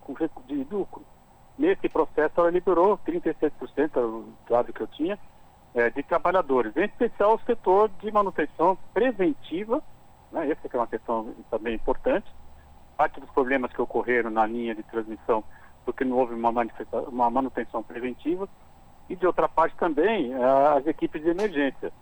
[0.46, 1.04] de lucro.
[1.58, 5.18] Nesse processo ela liberou 36% do dado que eu tinha,
[5.74, 9.82] é, de trabalhadores, em especial o setor de manutenção preventiva,
[10.30, 12.26] né, essa é uma questão também importante.
[12.96, 15.42] Parte dos problemas que ocorreram na linha de transmissão
[15.84, 16.50] porque não houve uma,
[17.08, 18.48] uma manutenção preventiva,
[19.08, 21.92] e de outra parte também as equipes de emergência.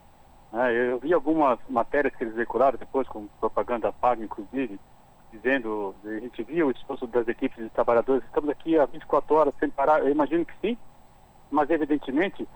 [0.53, 0.73] Né.
[0.73, 4.79] Eu vi algumas matérias que eles veicularam depois, com propaganda paga, inclusive,
[5.33, 9.55] dizendo, a gente viu o esforço das equipes de trabalhadores, estamos aqui há 24 horas
[9.59, 10.77] sem parar, eu imagino que sim,
[11.51, 12.47] mas evidentemente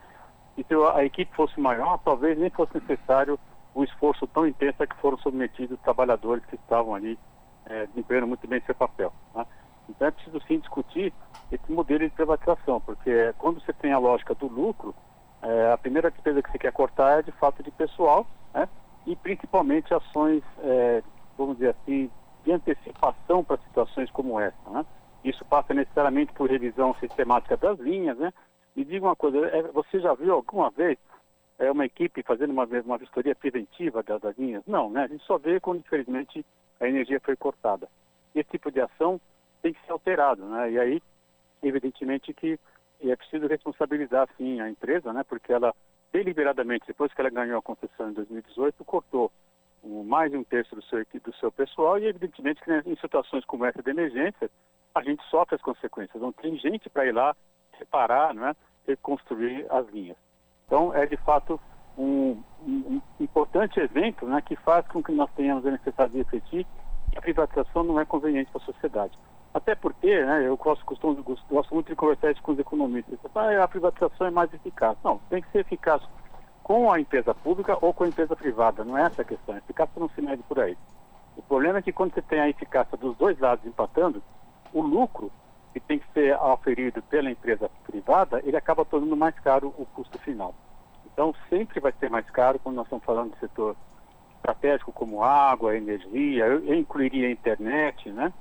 [0.57, 3.39] e se a equipe fosse maior, talvez nem fosse necessário
[3.75, 7.19] o esforço tão intenso a que foram submetidos os trabalhadores que estavam ali
[7.67, 9.13] é, desempenhando muito bem seu papel.
[9.35, 9.47] Né?
[9.89, 11.13] Então é preciso sim discutir
[11.53, 14.95] esse modelo de privatização, porque quando você tem a lógica do lucro,
[15.43, 18.67] é, a primeira despesa que você quer cortar é de fato de pessoal, né?
[19.07, 21.03] e principalmente ações, é,
[21.37, 22.11] vamos dizer assim,
[22.45, 24.71] de antecipação para situações como essa.
[24.71, 24.87] Né?
[25.23, 28.33] Isso passa necessariamente por revisão sistemática das linhas, né?
[28.77, 30.99] Me diga uma coisa, é, você já viu alguma vez
[31.59, 34.63] é, uma equipe fazendo uma, uma vistoria preventiva das, das linhas?
[34.67, 35.05] Não, né?
[35.05, 36.45] A gente só vê quando, infelizmente,
[36.79, 37.89] a energia foi cortada.
[38.35, 39.19] Esse tipo de ação
[39.63, 40.73] tem que ser alterado, né?
[40.73, 41.03] E aí,
[41.63, 42.61] evidentemente que
[43.01, 45.25] é preciso responsabilizar, sim, a empresa, né?
[45.25, 45.75] Porque ela,
[46.13, 49.33] deliberadamente, depois que ela ganhou a concessão em 2018, cortou
[49.83, 53.45] mais de um terço do seu, do seu pessoal e, evidentemente, que né, em situações
[53.47, 54.51] como essa de emergência,
[54.95, 56.21] a gente sofre as consequências.
[56.21, 57.35] Não tem gente para ir lá
[57.79, 58.55] separar, né,
[58.87, 60.17] reconstruir as linhas.
[60.67, 61.61] Então, é de fato
[61.97, 66.67] um, um, importante evento né, que faz com que nós tenhamos a necessidade de refletir
[67.11, 69.19] que a privatização não é conveniente para a sociedade.
[69.55, 73.19] Até porque, né, eu gosto, costumo, gosto muito de conversar isso com os economistas.
[73.35, 74.99] Ah, a privatização é mais eficaz.
[75.03, 76.03] Não, tem que ser eficaz
[76.63, 78.85] com a empresa pública ou com a empresa privada.
[78.85, 79.55] Não é essa a questão.
[79.55, 80.77] A eficácia não se mede por aí.
[81.37, 84.23] O problema é que quando você tem a eficácia dos dois lados empatando,
[84.75, 85.31] o lucro
[85.77, 90.19] que tem que ser oferido pela empresa privada, ele acaba tornando mais caro o custo
[90.21, 90.55] final.
[91.05, 93.77] Então, sempre vai ser mais caro quando nós estamos falando de setor
[94.37, 98.33] estratégico como água, energia, eu, incluiria internet, né?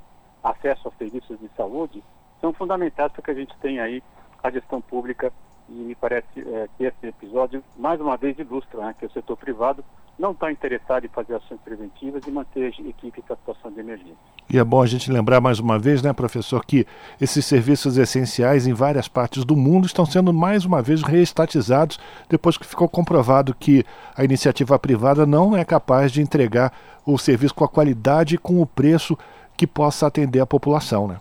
[0.42, 2.02] acesso a serviços de saúde,
[2.40, 4.02] são fundamentais para que a gente tenha aí
[4.42, 5.34] a gestão pública
[5.68, 9.36] e me parece é, que esse episódio, mais uma vez, ilustra né, que o setor
[9.36, 9.84] privado
[10.18, 14.16] não está interessado em fazer ações preventivas e manter a equipe para situação de emergência.
[14.50, 16.88] E é bom a gente lembrar mais uma vez, né, professor, que
[17.20, 22.00] esses serviços essenciais em várias partes do mundo estão sendo mais uma vez reestatizados
[22.30, 23.84] depois que ficou comprovado que
[24.16, 26.72] a iniciativa privada não é capaz de entregar
[27.06, 29.18] o serviço com a qualidade e com o preço
[29.58, 31.20] que possa atender a população, né?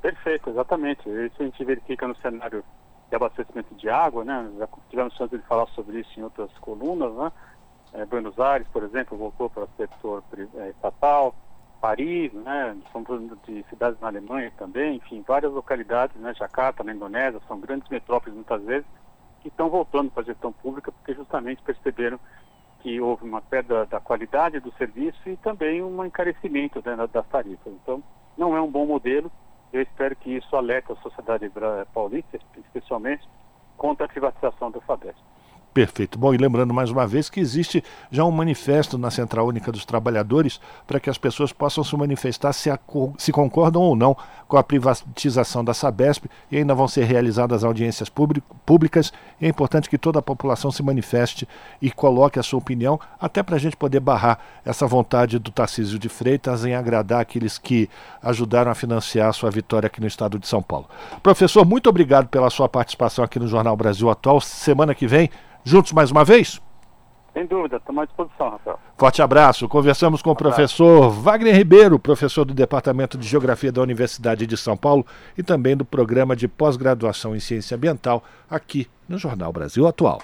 [0.00, 1.08] Perfeito, exatamente.
[1.08, 2.62] Isso a gente verifica no cenário
[3.08, 4.48] de abastecimento de água, né?
[4.58, 7.32] Já tivemos chance de falar sobre isso em outras colunas, né?
[7.92, 10.22] É, Buenos Aires, por exemplo, voltou para o setor
[10.56, 11.34] é, estatal,
[11.80, 12.76] Paris, né?
[12.92, 13.08] Somos
[13.46, 16.34] de cidades na Alemanha também, enfim, várias localidades, né?
[16.34, 18.86] Jacarta, na Indonésia, são grandes metrópoles muitas vezes,
[19.40, 22.18] que estão voltando para a gestão pública porque justamente perceberam
[22.80, 27.72] que houve uma perda da qualidade do serviço e também um encarecimento né, das tarifas.
[27.72, 28.02] Então,
[28.36, 29.30] não é um bom modelo,
[29.72, 31.50] eu espero que isso alerte a sociedade
[31.92, 33.28] paulista, especialmente,
[33.76, 35.20] contra a privatização do FABESP.
[35.76, 36.18] Perfeito.
[36.18, 39.84] Bom, e lembrando mais uma vez que existe já um manifesto na Central Única dos
[39.84, 42.78] Trabalhadores para que as pessoas possam se manifestar se, a,
[43.18, 44.16] se, concordam ou não
[44.48, 49.12] com a privatização da Sabesp e ainda vão ser realizadas audiências públicas.
[49.38, 51.46] É importante que toda a população se manifeste
[51.82, 55.98] e coloque a sua opinião, até para a gente poder barrar essa vontade do Tarcísio
[55.98, 57.90] de Freitas em agradar aqueles que
[58.22, 60.88] ajudaram a financiar a sua vitória aqui no estado de São Paulo.
[61.22, 64.40] Professor, muito obrigado pela sua participação aqui no Jornal Brasil Atual.
[64.40, 65.28] Semana que vem
[65.66, 66.60] juntos mais uma vez?
[67.34, 68.78] Sem dúvida, estamos à disposição, Rafael.
[68.96, 69.68] Forte abraço.
[69.68, 74.74] Conversamos com o professor Wagner Ribeiro, professor do Departamento de Geografia da Universidade de São
[74.74, 75.04] Paulo
[75.36, 80.22] e também do programa de pós-graduação em Ciência Ambiental, aqui no Jornal Brasil Atual.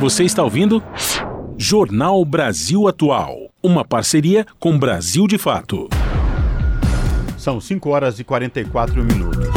[0.00, 0.80] Você está ouvindo?
[1.58, 5.88] Jornal Brasil Atual, uma parceria com Brasil de Fato.
[7.36, 9.49] São 5 horas e 44 minutos.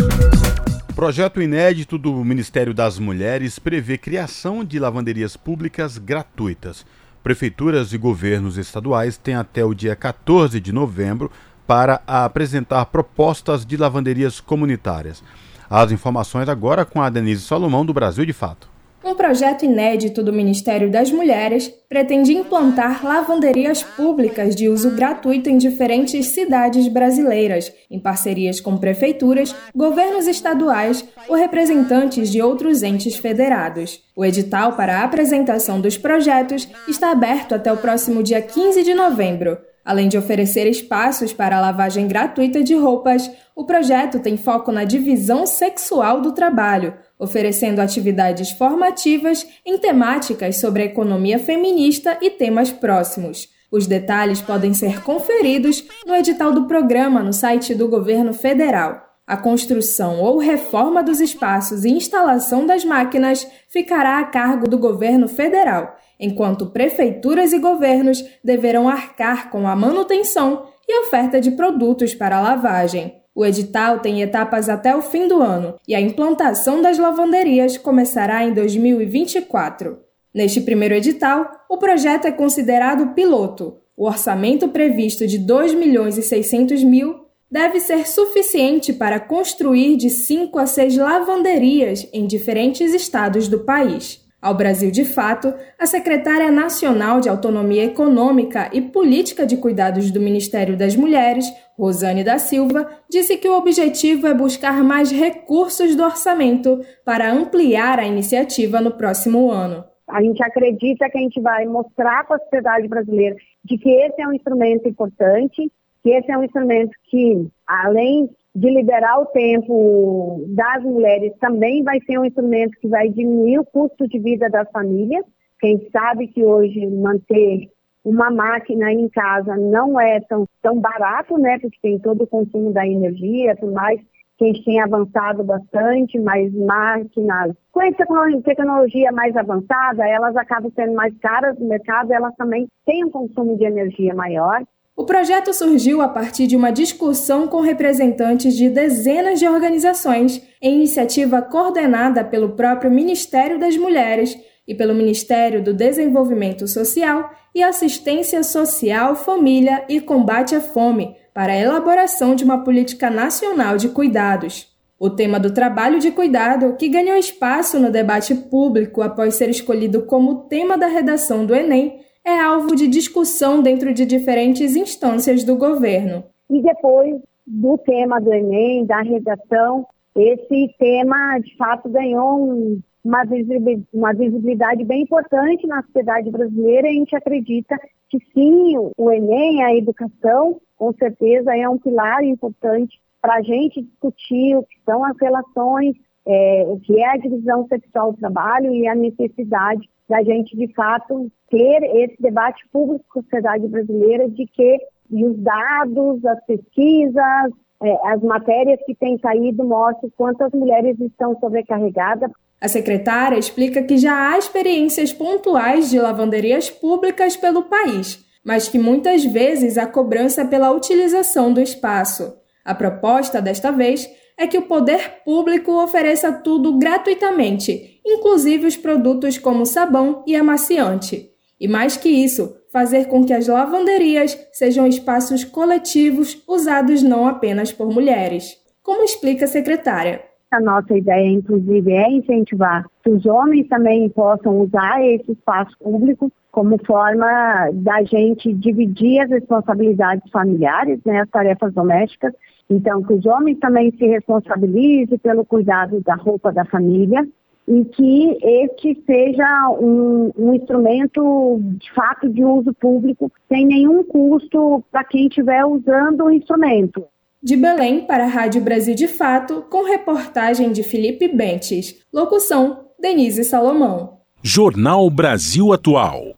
[1.04, 6.86] Projeto inédito do Ministério das Mulheres prevê criação de lavanderias públicas gratuitas.
[7.22, 11.30] Prefeituras e governos estaduais têm até o dia 14 de novembro
[11.68, 15.22] para apresentar propostas de lavanderias comunitárias.
[15.70, 18.73] As informações agora com a Denise Salomão do Brasil de Fato.
[19.06, 25.58] Um projeto inédito do Ministério das Mulheres pretende implantar lavanderias públicas de uso gratuito em
[25.58, 34.02] diferentes cidades brasileiras, em parcerias com prefeituras, governos estaduais ou representantes de outros entes federados.
[34.16, 38.94] O edital para a apresentação dos projetos está aberto até o próximo dia 15 de
[38.94, 39.58] novembro.
[39.84, 44.86] Além de oferecer espaços para a lavagem gratuita de roupas, o projeto tem foco na
[44.86, 46.94] divisão sexual do trabalho,
[47.24, 53.50] oferecendo atividades formativas em temáticas sobre a economia feminista e temas próximos.
[53.72, 59.02] Os detalhes podem ser conferidos no edital do programa no site do governo federal.
[59.26, 65.30] A construção ou reforma dos espaços e instalação das máquinas ficará a cargo do governo
[65.30, 72.42] federal, enquanto prefeituras e governos deverão arcar com a manutenção e oferta de produtos para
[72.42, 73.23] lavagem.
[73.36, 78.44] O edital tem etapas até o fim do ano e a implantação das lavanderias começará
[78.44, 79.98] em 2024.
[80.34, 83.78] Neste primeiro edital, o projeto é considerado piloto.
[83.98, 90.10] O orçamento previsto de 2 milhões e 600 mil deve ser suficiente para construir de
[90.10, 94.23] 5 a 6 lavanderias em diferentes estados do país.
[94.44, 100.20] Ao Brasil de Fato, a secretária nacional de Autonomia Econômica e Política de Cuidados do
[100.20, 101.46] Ministério das Mulheres,
[101.78, 108.00] Rosane da Silva, disse que o objetivo é buscar mais recursos do orçamento para ampliar
[108.00, 109.86] a iniciativa no próximo ano.
[110.10, 114.22] A gente acredita que a gente vai mostrar para a sociedade brasileira de que esse
[114.22, 115.72] é um instrumento importante,
[116.04, 122.00] que esse é um instrumento que, além de liberar o tempo das mulheres também vai
[122.02, 125.26] ser um instrumento que vai diminuir o custo de vida das famílias.
[125.60, 127.70] Quem sabe que hoje manter
[128.04, 131.58] uma máquina em casa não é tão, tão barato, né?
[131.60, 134.00] Porque tem todo o consumo da energia, tudo mais.
[134.38, 138.06] Que a gente tem avançado bastante, mas máquinas com essa
[138.44, 143.58] tecnologia mais avançada, elas acabam sendo mais caras no mercado, elas também têm um consumo
[143.58, 144.64] de energia maior.
[144.96, 150.76] O projeto surgiu a partir de uma discussão com representantes de dezenas de organizações, em
[150.76, 154.38] iniciativa coordenada pelo próprio Ministério das Mulheres
[154.68, 161.54] e pelo Ministério do Desenvolvimento Social e Assistência Social, Família e Combate à Fome, para
[161.54, 164.72] a elaboração de uma política nacional de cuidados.
[165.00, 170.04] O tema do trabalho de cuidado, que ganhou espaço no debate público após ser escolhido
[170.04, 175.56] como tema da redação do Enem, é alvo de discussão dentro de diferentes instâncias do
[175.56, 176.24] governo.
[176.50, 184.84] E depois do tema do Enem, da redação, esse tema de fato ganhou uma visibilidade
[184.86, 187.78] bem importante na sociedade brasileira e a gente acredita
[188.10, 193.82] que sim, o Enem, a educação, com certeza é um pilar importante para a gente
[193.82, 195.96] discutir o que são as relações,
[196.26, 200.74] é, o que é a divisão sexual do trabalho e a necessidade da gente, de
[200.74, 204.78] fato, ter esse debate público com a sociedade brasileira de que
[205.12, 207.52] os dados, as pesquisas,
[207.82, 212.32] é, as matérias que têm saído mostram quantas mulheres estão sobrecarregadas.
[212.60, 218.80] A secretária explica que já há experiências pontuais de lavanderias públicas pelo país, mas que
[218.80, 222.34] muitas vezes há cobrança pela utilização do espaço.
[222.64, 229.38] A proposta desta vez é que o poder público ofereça tudo gratuitamente, inclusive os produtos
[229.38, 231.30] como sabão e amaciante.
[231.60, 237.72] E mais que isso, fazer com que as lavanderias sejam espaços coletivos usados não apenas
[237.72, 238.58] por mulheres.
[238.82, 240.22] Como explica a secretária?
[240.52, 246.32] A nossa ideia, inclusive, é incentivar que os homens também possam usar esse espaço público
[246.52, 252.34] como forma da gente dividir as responsabilidades familiares, né, as tarefas domésticas.
[252.70, 257.28] Então, que os homens também se responsabilizem pelo cuidado da roupa da família
[257.68, 264.84] e que este seja um, um instrumento de fato de uso público sem nenhum custo
[264.92, 267.06] para quem estiver usando o instrumento.
[267.42, 272.02] De Belém para a Rádio Brasil de Fato, com reportagem de Felipe Bentes.
[272.14, 274.20] Locução: Denise Salomão.
[274.42, 276.34] Jornal Brasil Atual.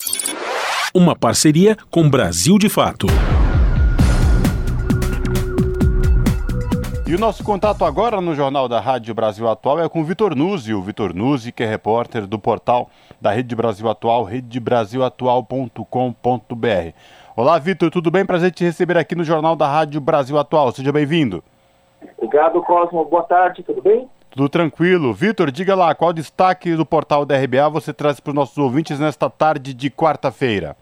[0.94, 3.08] Uma parceria com Brasil de Fato.
[7.08, 10.36] E o nosso contato agora no Jornal da Rádio Brasil Atual é com o Vitor
[10.36, 12.90] Nuzzi, o Vitor Nuzzi, que é repórter do portal
[13.22, 16.94] da Rede Brasil Atual, redebrasilatual.com.br.
[17.36, 18.26] Olá, Vitor, tudo bem?
[18.26, 20.72] Prazer te receber aqui no Jornal da Rádio Brasil Atual.
[20.72, 21.44] Seja bem-vindo.
[22.18, 23.06] Obrigado, Cosmo.
[23.06, 24.10] Boa tarde, tudo bem?
[24.32, 25.14] Tudo tranquilo.
[25.14, 29.00] Vitor, diga lá, qual destaque do portal da RBA você traz para os nossos ouvintes
[29.00, 30.76] nesta tarde de quarta-feira?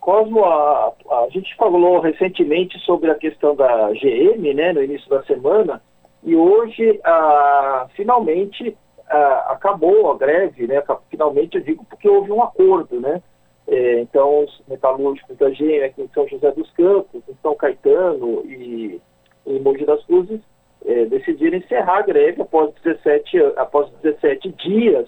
[0.00, 5.22] Cosmo, a, a, gente falou recentemente sobre a questão da GM, né, no início da
[5.24, 5.82] semana,
[6.24, 8.76] e hoje, a, finalmente,
[9.08, 13.22] a, acabou a greve, né, finalmente eu digo porque houve um acordo, né,
[13.68, 18.42] é, então os metalúrgicos da GM aqui em São José dos Campos, em São Caetano
[18.46, 19.00] e
[19.46, 20.40] em Mogi das Cruzes,
[20.84, 25.06] é, decidiram encerrar a greve após 17, após 17 dias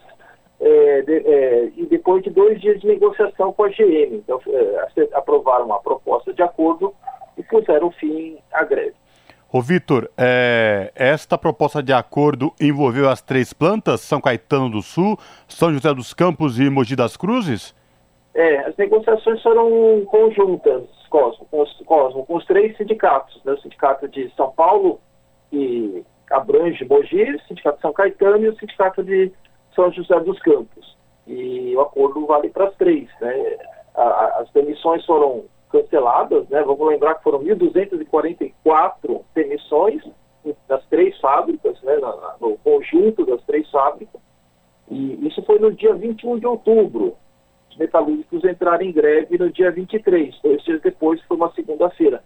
[0.63, 4.15] é, de, é, e depois de dois dias de negociação com a GM.
[4.15, 6.95] Então, é, aprovaram uma proposta de acordo
[7.37, 8.95] e puseram fim à greve.
[9.53, 15.19] Ô Vitor, é, esta proposta de acordo envolveu as três plantas, São Caetano do Sul,
[15.47, 17.75] São José dos Campos e Mogi das Cruzes?
[18.35, 23.53] É, as negociações foram conjuntas, Cosmo, com os, Cosmo, com os três sindicatos, né?
[23.53, 24.99] o Sindicato de São Paulo,
[25.51, 29.31] que abrange Mogi, o Sindicato de São Caetano e o Sindicato de
[29.75, 30.97] são José dos Campos.
[31.27, 33.09] E o acordo vale para as três.
[33.21, 33.57] Né?
[33.95, 36.63] as demissões foram canceladas, né?
[36.63, 40.03] vamos lembrar que foram 1.244 demissões
[40.67, 41.97] das três fábricas, né?
[42.41, 44.21] no conjunto das três fábricas.
[44.91, 47.17] E isso foi no dia 21 de outubro.
[47.71, 52.23] Os metalúrgicos entraram em greve no dia 23, dois dias depois, foi uma segunda-feira.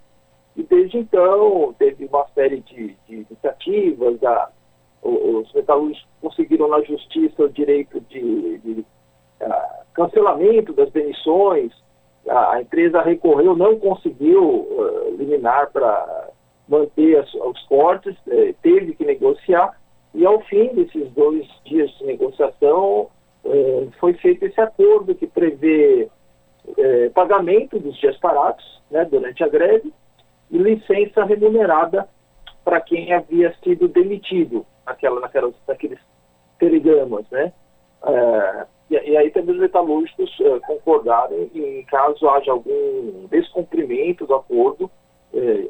[0.56, 4.50] E desde então, teve uma série de, de iniciativas da
[5.06, 8.84] os metalúrgicos conseguiram na justiça o direito de, de
[9.40, 11.72] uh, cancelamento das demissões,
[12.28, 16.30] a, a, empresa recorreu, não conseguiu uh, liminar para
[16.68, 19.78] manter as, os cortes, eh, teve que negociar,
[20.14, 23.08] e ao fim desses dois dias de negociação
[23.44, 26.08] eh, foi feito esse acordo que prevê
[26.76, 29.92] eh, pagamento dos dias parados né, durante a greve
[30.50, 32.08] e licença remunerada
[32.66, 36.00] para quem havia sido demitido naquela, naquelas, naqueles
[36.58, 37.52] telegramas, né?
[38.04, 44.34] É, e, e, aí também os metalúrgicos é, concordaram em caso haja algum descumprimento do
[44.34, 44.90] acordo,
[45.32, 45.68] é,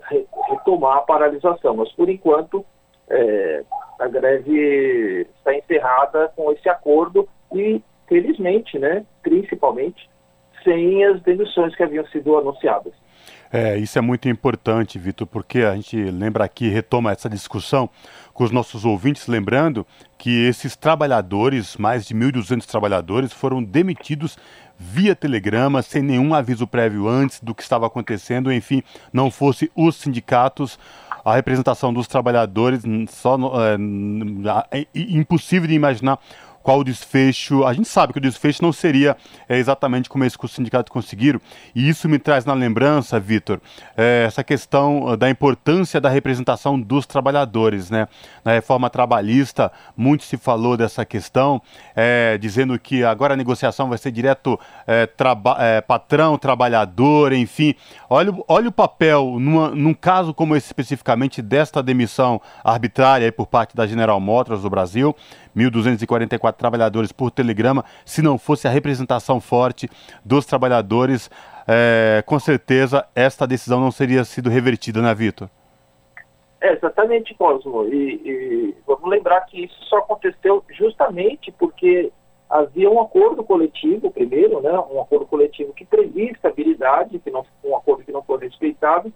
[0.48, 1.76] retomar a paralisação.
[1.76, 2.64] Mas por enquanto
[3.10, 3.62] é,
[3.98, 10.08] a greve está encerrada com esse acordo e felizmente, né, principalmente,
[10.64, 12.94] sem as demissões que haviam sido anunciadas.
[13.52, 17.88] É, isso é muito importante, Vitor, porque a gente lembra aqui, retoma essa discussão
[18.34, 19.86] com os nossos ouvintes, lembrando
[20.18, 24.36] que esses trabalhadores, mais de 1.200 trabalhadores, foram demitidos
[24.78, 28.82] via telegrama, sem nenhum aviso prévio antes do que estava acontecendo, enfim,
[29.12, 30.78] não fosse os sindicatos,
[31.24, 33.36] a representação dos trabalhadores, só
[34.70, 36.18] é, é impossível de imaginar
[36.66, 37.64] qual o desfecho.
[37.64, 39.16] A gente sabe que o desfecho não seria
[39.48, 41.40] é, exatamente como esse que os sindicatos conseguiram,
[41.72, 43.60] e isso me traz na lembrança, Vitor,
[43.96, 47.88] é, essa questão ah, da importância da representação dos trabalhadores.
[47.88, 48.08] Né?
[48.44, 51.62] Na reforma trabalhista, muito se falou dessa questão,
[51.94, 54.58] é, dizendo que agora a negociação vai ser direto
[54.88, 57.76] é, traba é, patrão, trabalhador, enfim.
[58.10, 63.76] Olha, olha o papel, numa, num caso como esse especificamente, desta demissão arbitrária por parte
[63.76, 65.14] da General Motors do Brasil.
[65.56, 67.84] 1.244 trabalhadores por telegrama.
[68.04, 69.88] Se não fosse a representação forte
[70.24, 71.30] dos trabalhadores,
[71.66, 75.48] é, com certeza esta decisão não seria sido revertida, né, Vitor?
[76.60, 77.84] É, exatamente, Cosmo.
[77.84, 82.10] E, e, vamos lembrar que isso só aconteceu justamente porque
[82.48, 87.76] havia um acordo coletivo, primeiro, né, um acordo coletivo que previa estabilidade, que não, um
[87.76, 89.12] acordo que não foi respeitado,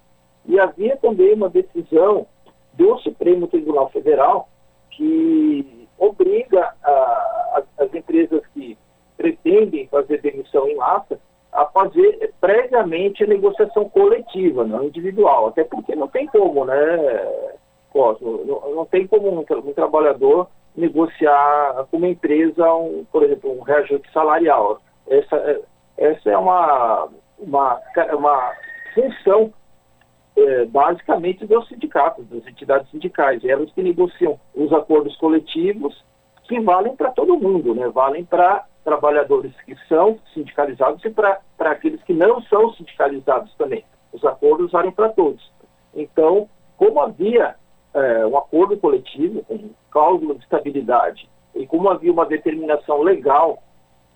[0.47, 2.27] e havia também uma decisão
[2.73, 4.49] do Supremo Tribunal Federal
[4.91, 8.77] que obriga a, as empresas que
[9.17, 11.21] pretendem fazer demissão em massa
[11.53, 16.77] a fazer previamente a negociação coletiva, não individual, até porque não tem como, né?
[17.93, 23.59] Cosmo, não, não tem como um, um, trabalhador negociar com uma empresa, um, por exemplo,
[23.59, 24.81] um reajuste salarial.
[25.09, 25.61] Essa, é,
[25.99, 27.81] essa é uma, uma,
[28.17, 28.53] uma
[28.95, 29.53] função
[30.37, 33.45] é, basicamente dos sindicatos, das entidades sindicais.
[33.45, 36.05] Elas que negociam os acordos coletivos
[36.45, 37.89] que valem para todo mundo, né?
[37.89, 43.85] valem para trabalhadores que são sindicalizados e para aqueles que não são sindicalizados também.
[44.13, 45.53] Os acordos valem para todos.
[45.95, 47.55] Então, como havia
[47.95, 53.63] é, um acordo coletivo com cláusula de estabilidade e como havia uma determinação legal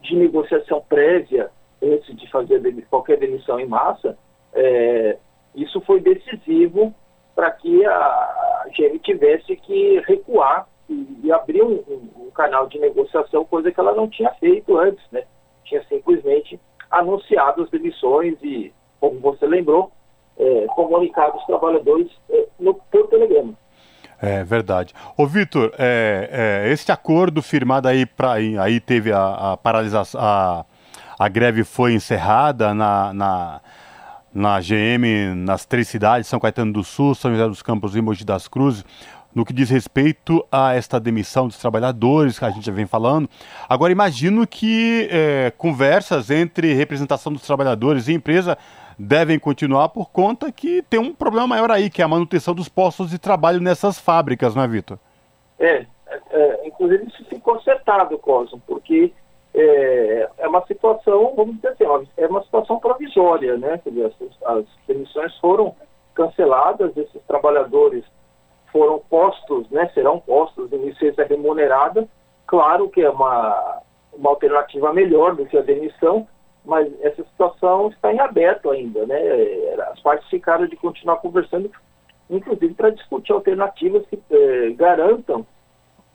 [0.01, 1.51] de negociação prévia
[1.83, 4.17] antes de fazer qualquer demissão em massa,
[4.53, 5.19] é,
[5.55, 6.95] isso foi decisivo
[7.35, 12.79] para que a GM tivesse que recuar e, e abrir um, um, um, canal de
[12.79, 15.23] negociação, coisa que ela não tinha feito antes, né?
[15.65, 19.91] Tinha simplesmente anunciado as demissões e, como você lembrou,
[20.39, 23.55] é, comunicado os trabalhadores é, no, por telegrama.
[24.21, 24.95] É verdade.
[25.17, 30.65] Ô Vitor, é, é, este acordo firmado aí, pra, aí teve a, a paralisação, a,
[31.19, 33.61] a greve foi encerrada na, na,
[34.35, 38.25] na GM, nas três cidades, São Caetano do Sul, São José dos Campos e Mogi
[38.25, 38.85] das Cruzes
[39.35, 43.29] no que diz respeito a esta demissão dos trabalhadores que a gente já vem falando.
[43.69, 48.57] Agora, imagino que é, conversas entre representação dos trabalhadores e empresa
[48.97, 52.69] devem continuar por conta que tem um problema maior aí, que é a manutenção dos
[52.69, 54.99] postos de trabalho nessas fábricas, não é, Vitor?
[55.59, 59.13] É, é, é inclusive isso ficou acertado, Cosmo, porque
[59.55, 61.85] é, é, uma situação, vamos dizer assim,
[62.17, 63.81] é uma situação provisória, né?
[63.87, 65.75] Dizer, as, as demissões foram
[66.15, 68.05] canceladas, esses trabalhadores
[68.73, 72.09] foram postos, né, serão postos em licença remunerada.
[72.47, 73.83] Claro que é uma,
[74.13, 76.27] uma alternativa melhor do que a demissão,
[76.65, 79.07] mas essa situação está em aberto ainda.
[79.07, 79.17] Né?
[79.93, 81.71] As partes ficaram de continuar conversando,
[82.29, 85.47] inclusive para discutir alternativas que eh, garantam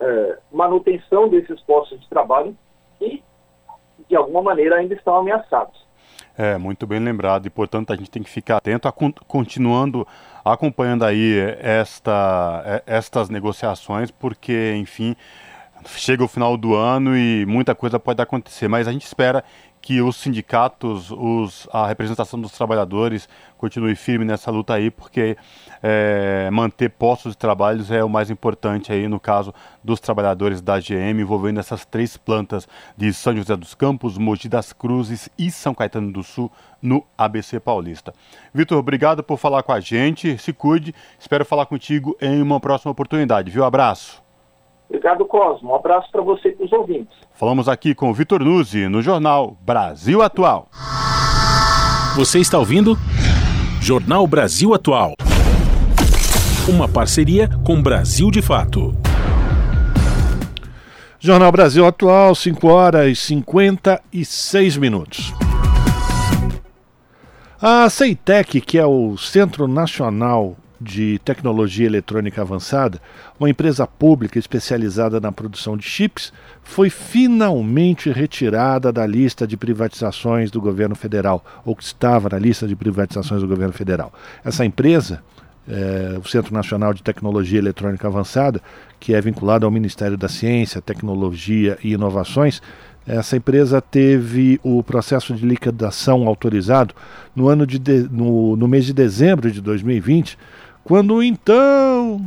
[0.01, 2.55] eh, manutenção desses postos de trabalho
[2.97, 3.23] que,
[4.09, 5.87] de alguma maneira, ainda estão ameaçados.
[6.37, 8.93] É, muito bem lembrado, e portanto a gente tem que ficar atento, a,
[9.27, 10.07] continuando
[10.43, 15.15] acompanhando aí esta, estas negociações, porque, enfim,
[15.85, 19.43] chega o final do ano e muita coisa pode acontecer, mas a gente espera
[19.81, 25.37] que os sindicatos, os, a representação dos trabalhadores continue firme nessa luta aí, porque
[25.81, 29.53] é, manter postos de trabalho é o mais importante aí no caso
[29.83, 32.67] dos trabalhadores da GM, envolvendo essas três plantas
[32.97, 36.51] de São José dos Campos, Mogi das Cruzes e São Caetano do Sul,
[36.81, 38.13] no ABC Paulista.
[38.53, 42.91] Vitor, obrigado por falar com a gente, se cuide, espero falar contigo em uma próxima
[42.91, 43.65] oportunidade, viu?
[43.65, 44.28] Abraço.
[44.89, 45.71] Obrigado, Cosmo.
[45.71, 47.15] Um abraço para você e para os ouvintes.
[47.35, 50.67] Falamos aqui com o Vitor Nuzzi, no jornal Brasil Atual.
[52.15, 52.97] Você está ouvindo?
[53.79, 55.13] Jornal Brasil Atual.
[56.67, 58.93] Uma parceria com Brasil de Fato.
[61.19, 65.33] Jornal Brasil Atual, 5 horas e 56 minutos.
[67.61, 73.01] A CEITEC, que é o Centro Nacional de Tecnologia Eletrônica Avançada,
[73.39, 76.31] uma empresa pública especializada na produção de chips,
[76.63, 82.67] foi finalmente retirada da lista de privatizações do governo federal, ou que estava na lista
[82.67, 84.13] de privatizações do governo federal.
[84.43, 85.21] Essa empresa,
[85.67, 88.61] é, o Centro Nacional de Tecnologia Eletrônica Avançada,
[88.99, 92.61] que é vinculado ao Ministério da Ciência, Tecnologia e Inovações,
[93.07, 96.93] essa empresa teve o processo de liquidação autorizado
[97.35, 100.37] no, ano de, de no, no mês de dezembro de 2020
[100.89, 102.25] quando então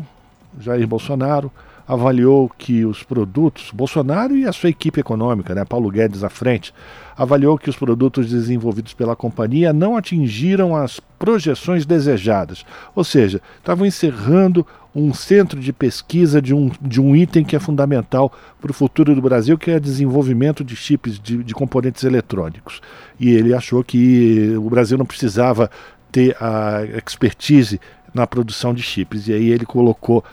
[0.61, 1.51] Jair Bolsonaro
[1.85, 6.73] avaliou que os produtos, Bolsonaro e a sua equipe econômica, né, Paulo Guedes à frente,
[7.17, 12.65] avaliou que os produtos desenvolvidos pela companhia não atingiram as projeções desejadas.
[12.95, 17.59] Ou seja, estavam encerrando um centro de pesquisa de um, de um item que é
[17.59, 22.05] fundamental para o futuro do Brasil, que é o desenvolvimento de chips, de, de componentes
[22.05, 22.81] eletrônicos.
[23.19, 25.69] E ele achou que o Brasil não precisava
[26.13, 27.81] ter a expertise
[28.15, 29.29] na produção de chips.
[29.29, 30.25] E aí ele colocou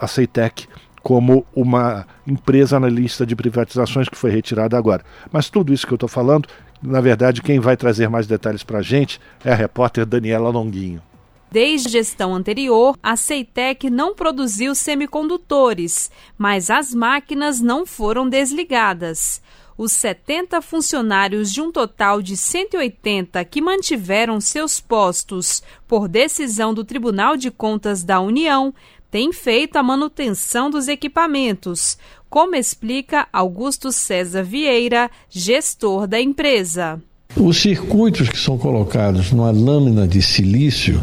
[0.00, 0.66] a Ceitec
[1.02, 5.04] como uma empresa na lista de privatizações que foi retirada agora.
[5.32, 6.48] Mas tudo isso que eu estou falando,
[6.82, 11.02] na verdade, quem vai trazer mais detalhes para a gente é a repórter Daniela Longuinho.
[11.50, 19.42] Desde gestão anterior, a Ceitec não produziu semicondutores, mas as máquinas não foram desligadas
[19.82, 26.84] os 70 funcionários de um total de 180 que mantiveram seus postos por decisão do
[26.84, 28.72] Tribunal de Contas da União
[29.10, 31.98] têm feito a manutenção dos equipamentos,
[32.30, 37.02] como explica Augusto César Vieira, gestor da empresa.
[37.36, 41.00] Os circuitos que são colocados numa lâmina de silício,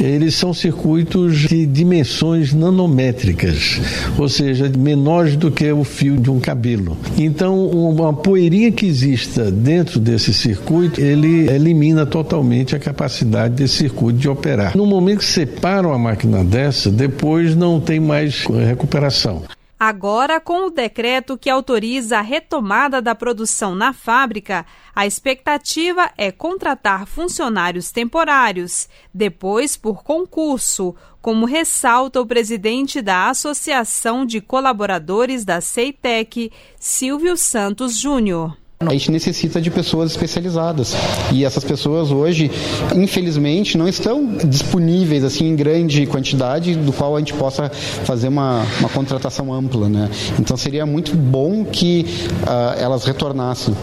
[0.00, 3.80] eles são circuitos de dimensões nanométricas,
[4.18, 6.96] ou seja, menores do que o fio de um cabelo.
[7.16, 14.18] Então, uma poeirinha que exista dentro desse circuito, ele elimina totalmente a capacidade desse circuito
[14.18, 14.76] de operar.
[14.76, 19.42] No momento que separa uma máquina dessa, depois não tem mais recuperação.
[19.80, 26.32] Agora, com o decreto que autoriza a retomada da produção na fábrica, a expectativa é
[26.32, 35.60] contratar funcionários temporários, depois por concurso, como ressalta o presidente da Associação de Colaboradores da
[35.60, 36.50] Ceitec,
[36.80, 38.56] Silvio Santos Júnior.
[38.80, 40.94] A gente necessita de pessoas especializadas
[41.32, 42.48] e essas pessoas hoje,
[42.94, 48.64] infelizmente, não estão disponíveis assim em grande quantidade, do qual a gente possa fazer uma,
[48.78, 50.08] uma contratação ampla, né?
[50.38, 52.06] Então seria muito bom que
[52.44, 53.74] uh, elas retornassem.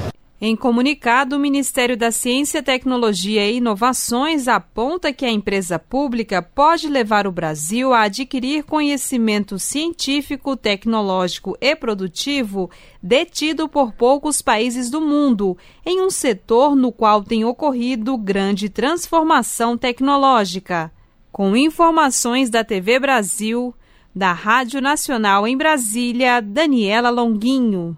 [0.47, 6.87] Em comunicado, o Ministério da Ciência, Tecnologia e Inovações aponta que a empresa pública pode
[6.87, 12.69] levar o Brasil a adquirir conhecimento científico, tecnológico e produtivo
[13.01, 19.75] detido por poucos países do mundo, em um setor no qual tem ocorrido grande transformação
[19.75, 20.91] tecnológica.
[21.31, 23.73] Com informações da TV Brasil,
[24.13, 27.97] da Rádio Nacional em Brasília, Daniela Longuinho.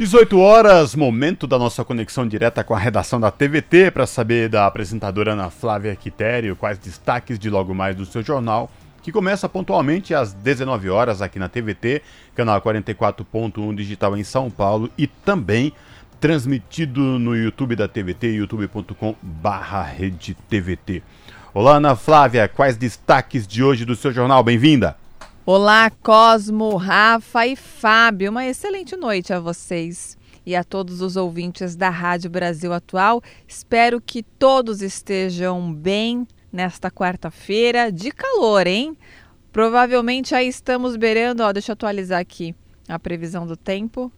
[0.00, 4.64] 18 horas, momento da nossa conexão direta com a redação da TVT para saber da
[4.64, 8.70] apresentadora Ana Flávia Quitério quais destaques de logo mais do seu jornal,
[9.02, 12.00] que começa pontualmente às 19 horas aqui na TVT,
[12.34, 15.70] canal 44.1 digital em São Paulo e também
[16.18, 21.02] transmitido no YouTube da TVT, youtube.com/redetvt.
[21.52, 24.42] Olá, Ana Flávia, quais destaques de hoje do seu jornal?
[24.42, 24.96] Bem-vinda.
[25.52, 28.30] Olá, Cosmo, Rafa e Fábio.
[28.30, 33.20] Uma excelente noite a vocês e a todos os ouvintes da Rádio Brasil Atual.
[33.48, 38.96] Espero que todos estejam bem nesta quarta-feira de calor, hein?
[39.50, 42.54] Provavelmente aí estamos beirando, ó, deixa eu atualizar aqui
[42.86, 44.12] a previsão do tempo.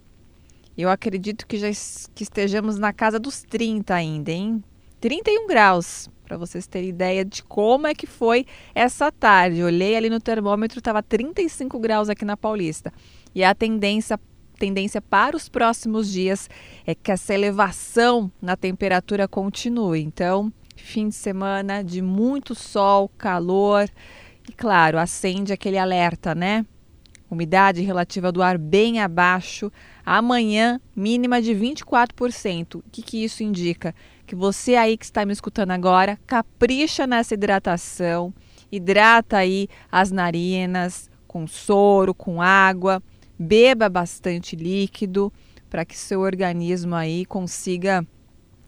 [0.77, 1.69] Eu acredito que já
[2.15, 4.63] que estejamos na casa dos 30 ainda, hein?
[5.03, 9.61] 31 graus para vocês terem ideia de como é que foi essa tarde.
[9.61, 12.93] Olhei ali no termômetro, estava 35 graus aqui na Paulista.
[13.35, 14.19] E a tendência
[14.57, 16.49] tendência para os próximos dias
[16.87, 20.01] é que essa elevação na temperatura continue.
[20.01, 23.89] Então, fim de semana de muito sol, calor
[24.49, 26.65] e, claro, acende aquele alerta, né?
[27.29, 29.73] Umidade relativa do ar bem abaixo.
[30.07, 32.77] Amanhã, mínima de 24%.
[32.77, 33.93] O que, que isso indica?
[34.33, 38.33] Que você aí que está me escutando agora, capricha nessa hidratação,
[38.71, 43.03] hidrata aí as narinas com soro, com água,
[43.39, 45.31] beba bastante líquido
[45.69, 48.07] para que seu organismo aí consiga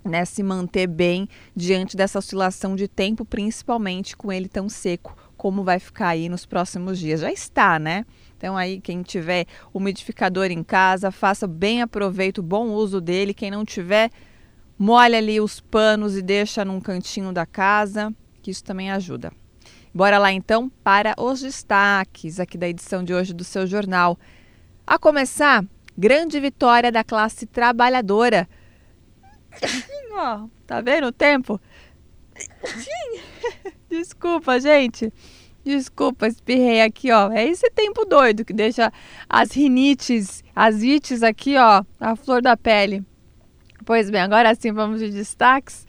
[0.04, 5.64] né, se manter bem diante dessa oscilação de tempo, principalmente com ele tão seco como
[5.64, 7.22] vai ficar aí nos próximos dias.
[7.22, 8.04] Já está, né?
[8.36, 13.32] Então aí quem tiver umidificador em casa, faça bem aproveito, bom uso dele.
[13.32, 14.10] Quem não tiver,
[14.78, 18.12] molha ali os panos e deixa num cantinho da casa,
[18.42, 19.32] que isso também ajuda.
[19.92, 24.18] Bora lá então para os destaques aqui da edição de hoje do seu jornal.
[24.86, 25.64] A começar,
[25.96, 28.48] grande vitória da classe trabalhadora.
[30.12, 31.60] oh, tá vendo o tempo?
[33.88, 35.12] Desculpa, gente.
[35.64, 37.30] Desculpa, espirrei aqui, ó.
[37.30, 38.92] É esse tempo doido que deixa
[39.28, 43.04] as rinites, as ites aqui, ó, a flor da pele.
[43.84, 45.86] Pois bem, agora sim vamos de destaques.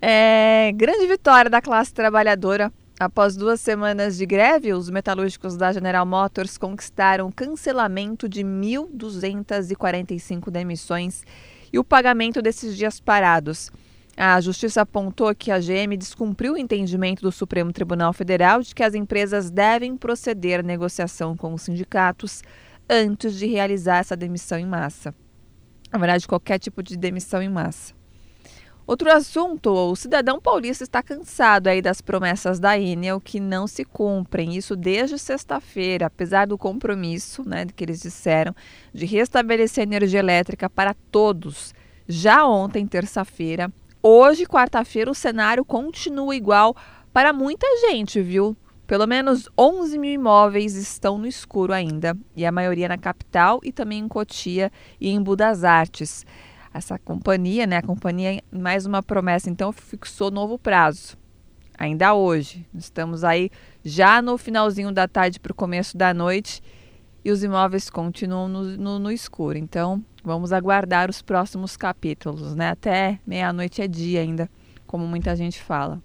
[0.00, 2.72] É, grande vitória da classe trabalhadora.
[2.98, 10.50] Após duas semanas de greve, os metalúrgicos da General Motors conquistaram o cancelamento de 1.245
[10.50, 11.24] demissões
[11.72, 13.70] e o pagamento desses dias parados.
[14.16, 18.82] A justiça apontou que a GM descumpriu o entendimento do Supremo Tribunal Federal de que
[18.82, 22.42] as empresas devem proceder à negociação com os sindicatos
[22.88, 25.14] antes de realizar essa demissão em massa
[25.92, 27.92] na verdade, qualquer tipo de demissão em massa.
[28.84, 33.84] Outro assunto, o cidadão paulista está cansado aí das promessas da Enel que não se
[33.84, 34.56] cumprem.
[34.56, 38.54] Isso desde sexta-feira, apesar do compromisso, né, que eles disseram
[38.92, 41.72] de restabelecer energia elétrica para todos.
[42.08, 43.72] Já ontem, terça-feira,
[44.02, 46.74] hoje, quarta-feira, o cenário continua igual
[47.12, 48.56] para muita gente, viu?
[48.92, 53.72] Pelo menos 11 mil imóveis estão no escuro ainda, e a maioria na capital e
[53.72, 54.70] também em Cotia
[55.00, 56.26] e em Budas Artes.
[56.74, 61.16] Essa companhia, né, a companhia, mais uma promessa, então, fixou novo prazo.
[61.78, 62.66] Ainda hoje.
[62.74, 63.48] Estamos aí
[63.82, 66.62] já no finalzinho da tarde para o começo da noite
[67.24, 69.56] e os imóveis continuam no, no, no escuro.
[69.56, 72.68] Então, vamos aguardar os próximos capítulos, né?
[72.68, 74.50] Até meia-noite é dia ainda,
[74.86, 75.98] como muita gente fala.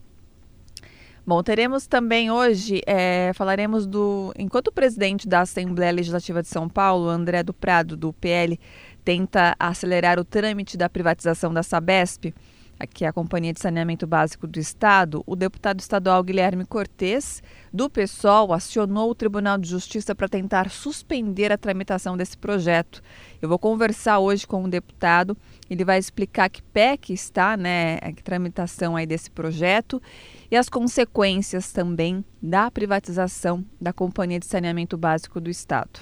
[1.27, 4.31] Bom, teremos também hoje, é, falaremos do.
[4.39, 8.57] Enquanto o presidente da Assembleia Legislativa de São Paulo, André do Prado, do PL,
[9.03, 12.33] tenta acelerar o trâmite da privatização da Sabesp,
[12.79, 17.89] aqui é a Companhia de Saneamento Básico do Estado, o deputado estadual Guilherme Cortes, do
[17.89, 23.03] PSOL, acionou o Tribunal de Justiça para tentar suspender a tramitação desse projeto.
[23.41, 25.35] Eu vou conversar hoje com o deputado,
[25.69, 30.01] ele vai explicar que pé que está, né, a tramitação aí desse projeto
[30.49, 35.99] e as consequências também da privatização da Companhia de Saneamento Básico do Estado.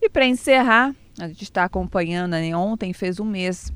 [0.00, 3.72] E para encerrar, a gente está acompanhando, né, ontem fez um mês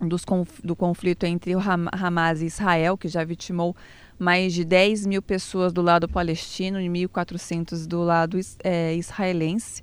[0.00, 0.24] dos,
[0.62, 3.76] do conflito entre o Hamas e Israel, que já vitimou
[4.18, 9.82] mais de 10 mil pessoas do lado palestino e 1.400 do lado é, israelense,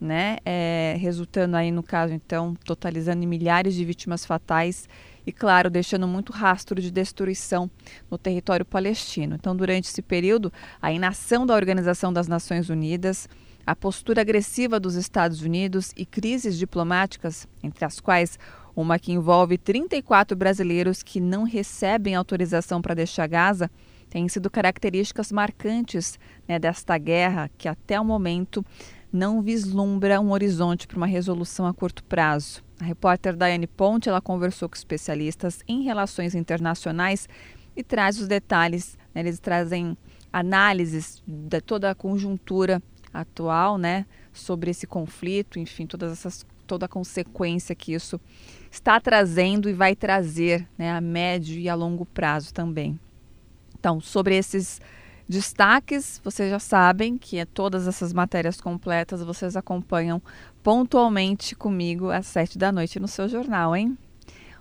[0.00, 0.38] né?
[0.44, 4.88] É, resultando aí, no caso, então, totalizando em milhares de vítimas fatais
[5.28, 7.70] e, claro, deixando muito rastro de destruição
[8.10, 9.34] no território palestino.
[9.34, 10.50] Então, durante esse período,
[10.80, 13.28] a inação da Organização das Nações Unidas,
[13.66, 18.38] a postura agressiva dos Estados Unidos e crises diplomáticas, entre as quais
[18.74, 23.70] uma que envolve 34 brasileiros que não recebem autorização para deixar Gaza,
[24.08, 26.18] têm sido características marcantes
[26.48, 28.64] né, desta guerra que, até o momento,
[29.12, 32.66] não vislumbra um horizonte para uma resolução a curto prazo.
[32.80, 37.28] A repórter Daiane Ponte ela conversou com especialistas em relações internacionais
[37.76, 38.96] e traz os detalhes.
[39.14, 39.22] Né?
[39.22, 39.96] Eles trazem
[40.32, 46.88] análises de toda a conjuntura atual, né, sobre esse conflito, enfim, todas essas toda a
[46.88, 48.20] consequência que isso
[48.70, 53.00] está trazendo e vai trazer, né, a médio e a longo prazo também.
[53.80, 54.78] Então, sobre esses
[55.26, 60.22] destaques, vocês já sabem que é todas essas matérias completas vocês acompanham
[60.62, 63.96] pontualmente comigo às sete da noite no seu jornal, hein?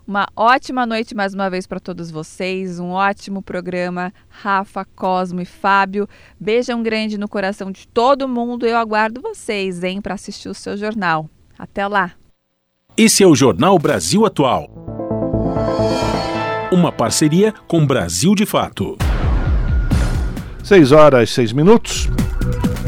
[0.07, 5.45] Uma ótima noite mais uma vez para todos vocês, um ótimo programa, Rafa, Cosmo e
[5.45, 6.07] Fábio.
[6.39, 8.65] Beijão grande no coração de todo mundo.
[8.65, 11.29] Eu aguardo vocês, hein, para assistir o seu jornal.
[11.59, 12.13] Até lá.
[12.95, 14.69] Esse é o Jornal Brasil Atual.
[16.71, 18.97] Uma parceria com Brasil de Fato.
[20.63, 22.07] 6 horas, 6 minutos.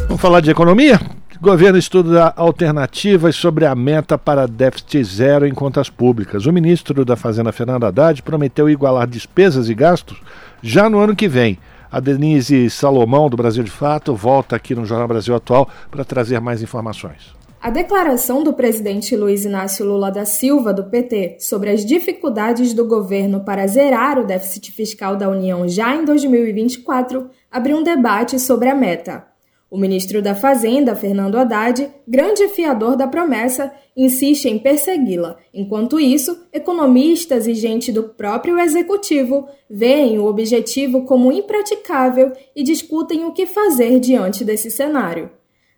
[0.08, 1.00] Vamos falar de economia?
[1.42, 6.46] Governo estuda alternativas sobre a meta para déficit zero em contas públicas.
[6.46, 10.22] O ministro da Fazenda, Fernando Haddad, prometeu igualar despesas e gastos
[10.62, 11.58] já no ano que vem.
[11.90, 16.42] A Denise Salomão, do Brasil de Fato, volta aqui no Jornal Brasil Atual para trazer
[16.42, 17.34] mais informações.
[17.62, 22.86] A declaração do presidente Luiz Inácio Lula da Silva, do PT, sobre as dificuldades do
[22.86, 28.68] governo para zerar o déficit fiscal da União já em 2024 abriu um debate sobre
[28.68, 29.29] a meta.
[29.72, 35.38] O ministro da Fazenda, Fernando Haddad, grande fiador da promessa, insiste em persegui-la.
[35.54, 43.26] Enquanto isso, economistas e gente do próprio executivo veem o objetivo como impraticável e discutem
[43.26, 45.30] o que fazer diante desse cenário.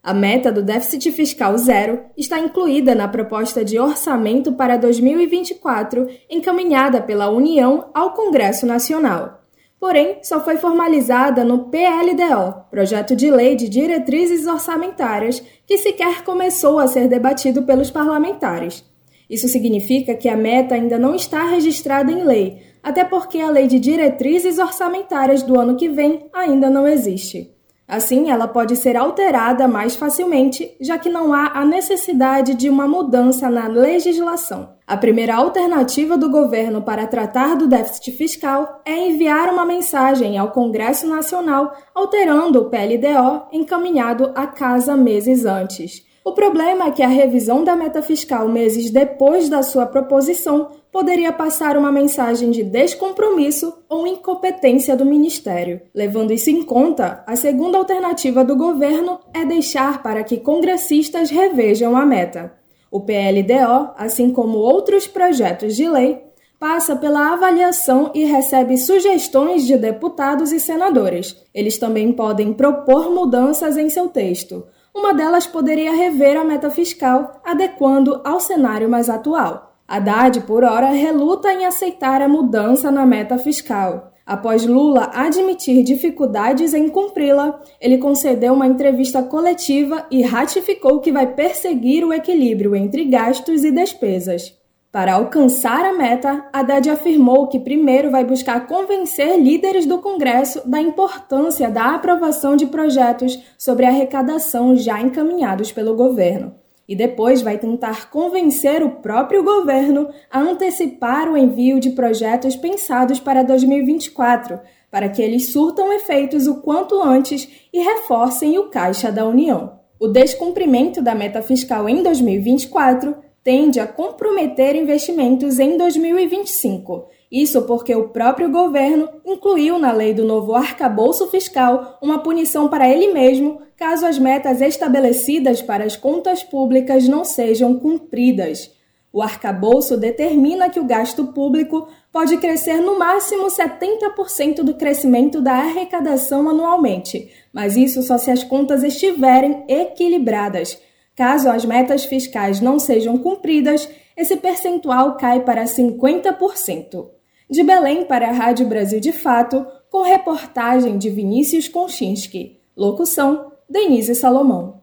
[0.01, 7.01] A meta do déficit fiscal zero está incluída na proposta de orçamento para 2024 encaminhada
[7.01, 9.40] pela União ao Congresso Nacional
[9.81, 16.77] porém só foi formalizada no PLDO, Projeto de Lei de Diretrizes Orçamentárias, que sequer começou
[16.77, 18.85] a ser debatido pelos parlamentares.
[19.27, 23.65] Isso significa que a meta ainda não está registrada em lei, até porque a Lei
[23.65, 27.51] de Diretrizes Orçamentárias do ano que vem ainda não existe.
[27.91, 32.87] Assim, ela pode ser alterada mais facilmente, já que não há a necessidade de uma
[32.87, 34.69] mudança na legislação.
[34.87, 40.51] A primeira alternativa do governo para tratar do déficit fiscal é enviar uma mensagem ao
[40.51, 46.09] Congresso Nacional alterando o PLDO encaminhado à casa meses antes.
[46.23, 51.31] O problema é que a revisão da meta fiscal meses depois da sua proposição poderia
[51.33, 55.81] passar uma mensagem de descompromisso ou incompetência do Ministério.
[55.95, 61.97] Levando isso em conta, a segunda alternativa do governo é deixar para que congressistas revejam
[61.97, 62.53] a meta.
[62.91, 66.21] O PLDO, assim como outros projetos de lei,
[66.59, 71.35] passa pela avaliação e recebe sugestões de deputados e senadores.
[71.51, 74.63] Eles também podem propor mudanças em seu texto.
[74.93, 79.75] Uma delas poderia rever a meta fiscal, adequando ao cenário mais atual.
[79.87, 84.11] Haddad, por hora, reluta em aceitar a mudança na meta fiscal.
[84.25, 91.33] Após Lula admitir dificuldades em cumpri-la, ele concedeu uma entrevista coletiva e ratificou que vai
[91.33, 94.60] perseguir o equilíbrio entre gastos e despesas.
[94.91, 100.81] Para alcançar a meta, Haddad afirmou que primeiro vai buscar convencer líderes do Congresso da
[100.81, 106.55] importância da aprovação de projetos sobre arrecadação já encaminhados pelo governo.
[106.89, 113.17] E depois vai tentar convencer o próprio governo a antecipar o envio de projetos pensados
[113.17, 114.59] para 2024,
[114.91, 119.79] para que eles surtam efeitos o quanto antes e reforcem o caixa da União.
[119.97, 127.09] O descumprimento da meta fiscal em 2024 tende a comprometer investimentos em 2025.
[127.31, 132.89] Isso porque o próprio governo incluiu na lei do novo arcabouço fiscal uma punição para
[132.89, 138.69] ele mesmo caso as metas estabelecidas para as contas públicas não sejam cumpridas.
[139.13, 145.53] O arcabouço determina que o gasto público pode crescer no máximo 70% do crescimento da
[145.53, 150.79] arrecadação anualmente, mas isso só se as contas estiverem equilibradas.
[151.21, 153.87] Caso as metas fiscais não sejam cumpridas,
[154.17, 157.05] esse percentual cai para 50%.
[157.47, 162.57] De Belém para a Rádio Brasil de Fato, com reportagem de Vinícius Konchinski.
[162.75, 164.81] Locução: Denise Salomão.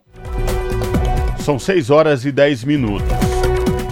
[1.41, 3.09] São 6 horas e 10 minutos.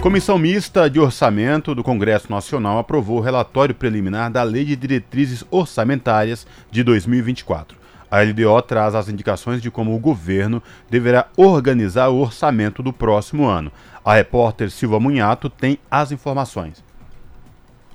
[0.01, 5.43] Comissão Mista de Orçamento do Congresso Nacional aprovou o relatório preliminar da Lei de Diretrizes
[5.51, 7.86] Orçamentárias de 2024.
[8.09, 13.45] A LDO traz as indicações de como o governo deverá organizar o orçamento do próximo
[13.45, 13.71] ano.
[14.03, 16.86] A repórter Silva Munhato tem as informações.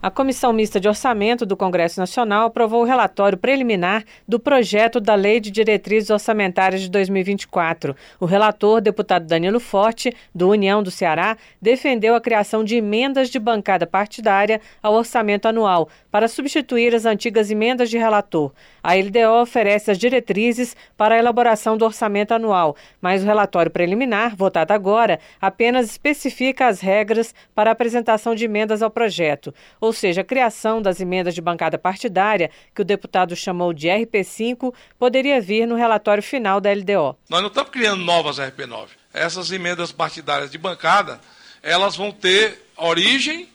[0.02, 5.14] A Comissão Mista de Orçamento do Congresso Nacional aprovou o relatório preliminar do projeto da
[5.14, 7.94] Lei de Diretrizes Orçamentárias de 2024.
[8.18, 13.38] O relator, deputado Danilo Forte, do União do Ceará, defendeu a criação de emendas de
[13.38, 18.52] bancada partidária ao orçamento anual, para substituir as antigas emendas de relator.
[18.82, 24.34] A LDO oferece as diretrizes para a elaboração do orçamento anual, mas o relatório preliminar,
[24.34, 30.20] votado agora, apenas especifica as regras para a apresentação de emendas ao projeto, ou seja,
[30.20, 35.66] a criação das emendas de bancada partidária, que o deputado chamou de RP5, poderia vir
[35.66, 37.16] no relatório final da LDO.
[37.28, 38.88] Nós não estamos criando novas RP9.
[39.12, 41.20] Essas emendas partidárias de bancada,
[41.62, 43.48] elas vão ter origem,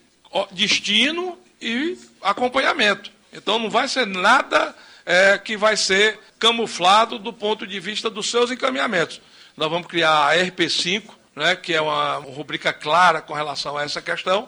[0.52, 3.12] destino e acompanhamento.
[3.34, 8.30] Então não vai ser nada é, que vai ser camuflado do ponto de vista dos
[8.30, 9.22] seus encaminhamentos.
[9.56, 11.04] Nós vamos criar a RP5,
[11.36, 14.48] né, que é uma rubrica clara com relação a essa questão,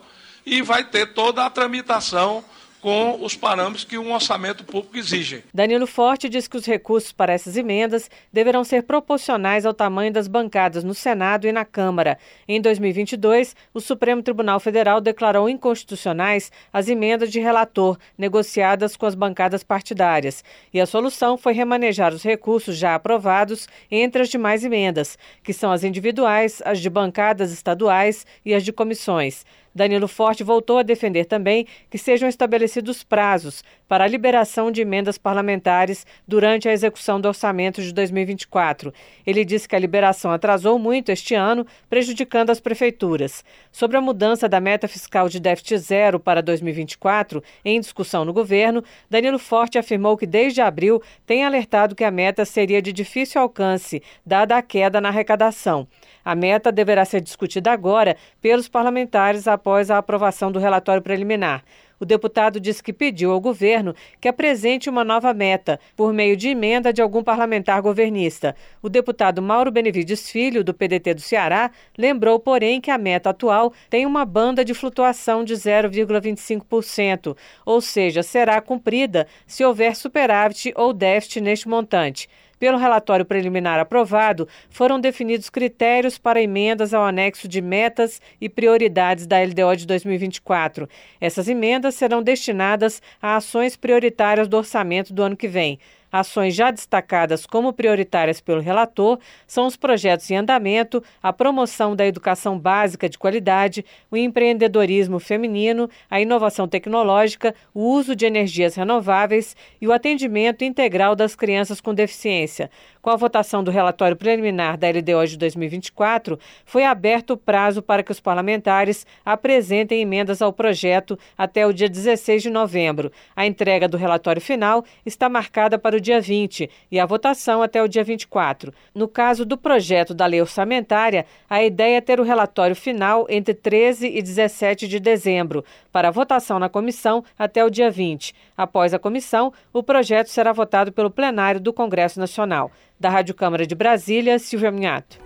[0.50, 2.44] e vai ter toda a tramitação
[2.82, 5.44] com os parâmetros que um orçamento público exige.
[5.54, 10.28] Danilo Forte diz que os recursos para essas emendas deverão ser proporcionais ao tamanho das
[10.28, 12.18] bancadas no Senado e na Câmara.
[12.48, 19.16] Em 2022, o Supremo Tribunal Federal declarou inconstitucionais as emendas de relator negociadas com as
[19.16, 20.44] bancadas partidárias.
[20.74, 25.72] E a solução foi remanejar os recursos já aprovados entre as demais emendas, que são
[25.72, 29.46] as individuais, as de bancadas estaduais e as de comissões.
[29.74, 35.18] Danilo Forte voltou a defender também que sejam estabelecidos prazos para a liberação de emendas
[35.18, 38.94] parlamentares durante a execução do orçamento de 2024.
[39.26, 43.44] Ele disse que a liberação atrasou muito este ano, prejudicando as prefeituras.
[43.72, 48.84] Sobre a mudança da meta fiscal de déficit zero para 2024, em discussão no governo,
[49.10, 54.04] Danilo Forte afirmou que desde abril tem alertado que a meta seria de difícil alcance,
[54.26, 55.88] dada a queda na arrecadação.
[56.24, 61.64] A meta deverá ser discutida agora pelos parlamentares após a aprovação do relatório preliminar.
[62.00, 66.48] O deputado disse que pediu ao governo que apresente uma nova meta por meio de
[66.48, 68.56] emenda de algum parlamentar governista.
[68.82, 73.74] O deputado Mauro Benevides Filho, do PDT do Ceará, lembrou, porém, que a meta atual
[73.90, 77.36] tem uma banda de flutuação de 0,25%,
[77.66, 82.30] ou seja, será cumprida se houver superávit ou déficit neste montante.
[82.60, 89.26] Pelo relatório preliminar aprovado, foram definidos critérios para emendas ao anexo de metas e prioridades
[89.26, 90.88] da LDO de 2024.
[91.22, 95.80] Essas emendas serão destinadas a ações prioritárias do orçamento do ano que vem.
[96.12, 102.06] Ações já destacadas como prioritárias pelo relator são os projetos em andamento, a promoção da
[102.06, 109.56] educação básica de qualidade, o empreendedorismo feminino, a inovação tecnológica, o uso de energias renováveis
[109.80, 112.72] e o atendimento integral das crianças com deficiência.
[113.02, 118.04] Com a votação do relatório preliminar da LDO de 2024, foi aberto o prazo para
[118.04, 123.10] que os parlamentares apresentem emendas ao projeto até o dia 16 de novembro.
[123.34, 127.82] A entrega do relatório final está marcada para o dia 20 e a votação até
[127.82, 128.74] o dia 24.
[128.94, 133.54] No caso do projeto da lei orçamentária, a ideia é ter o relatório final entre
[133.54, 138.36] 13 e 17 de dezembro, para votação na comissão até o dia 20.
[138.58, 142.70] Após a comissão, o projeto será votado pelo plenário do Congresso Nacional.
[143.00, 145.18] Da Rádio Câmara de Brasília, Silvia Minhato.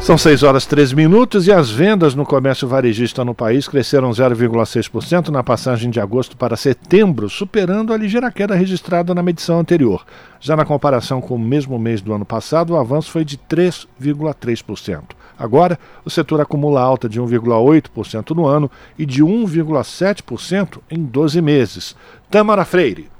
[0.00, 5.28] São 6 horas 13 minutos e as vendas no comércio varejista no país cresceram 0,6%
[5.28, 10.06] na passagem de agosto para setembro, superando a ligeira queda registrada na medição anterior.
[10.40, 15.02] Já na comparação com o mesmo mês do ano passado, o avanço foi de 3,3%.
[15.38, 21.96] Agora, o setor acumula alta de 1,8% no ano e de 1,7% em 12 meses.
[22.30, 23.10] Tamara Freire.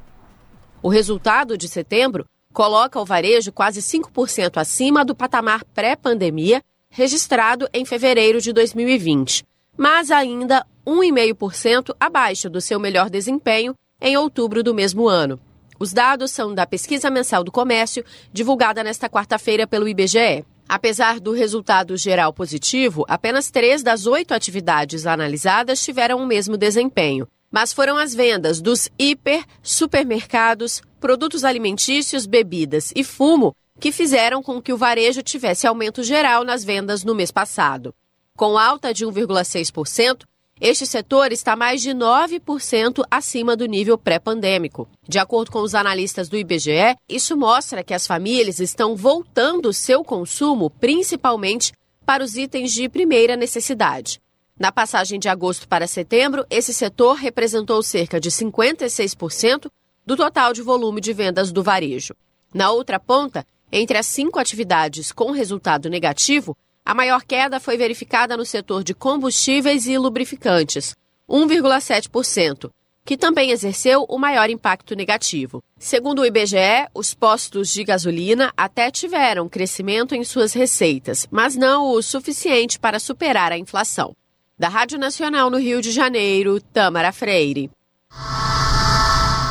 [0.80, 2.24] O resultado de setembro
[2.58, 6.60] coloca o varejo quase 5% acima do patamar pré-pandemia
[6.90, 9.44] registrado em fevereiro de 2020,
[9.76, 15.38] mas ainda 1,5% abaixo do seu melhor desempenho em outubro do mesmo ano.
[15.78, 20.44] Os dados são da Pesquisa Mensal do Comércio, divulgada nesta quarta-feira pelo IBGE.
[20.68, 27.28] Apesar do resultado geral positivo, apenas três das oito atividades analisadas tiveram o mesmo desempenho.
[27.50, 34.60] Mas foram as vendas dos hiper, supermercados, produtos alimentícios, bebidas e fumo que fizeram com
[34.60, 37.94] que o varejo tivesse aumento geral nas vendas no mês passado.
[38.36, 40.24] Com alta de 1,6%,
[40.60, 44.88] este setor está mais de 9% acima do nível pré-pandêmico.
[45.08, 50.02] De acordo com os analistas do IBGE, isso mostra que as famílias estão voltando seu
[50.02, 51.72] consumo principalmente
[52.04, 54.20] para os itens de primeira necessidade.
[54.58, 59.70] Na passagem de agosto para setembro, esse setor representou cerca de 56%
[60.04, 62.12] do total de volume de vendas do varejo.
[62.52, 68.36] Na outra ponta, entre as cinco atividades com resultado negativo, a maior queda foi verificada
[68.36, 70.96] no setor de combustíveis e lubrificantes,
[71.28, 72.70] 1,7%,
[73.04, 75.62] que também exerceu o maior impacto negativo.
[75.78, 81.92] Segundo o IBGE, os postos de gasolina até tiveram crescimento em suas receitas, mas não
[81.92, 84.16] o suficiente para superar a inflação.
[84.58, 87.70] Da Rádio Nacional no Rio de Janeiro, Tamara Freire.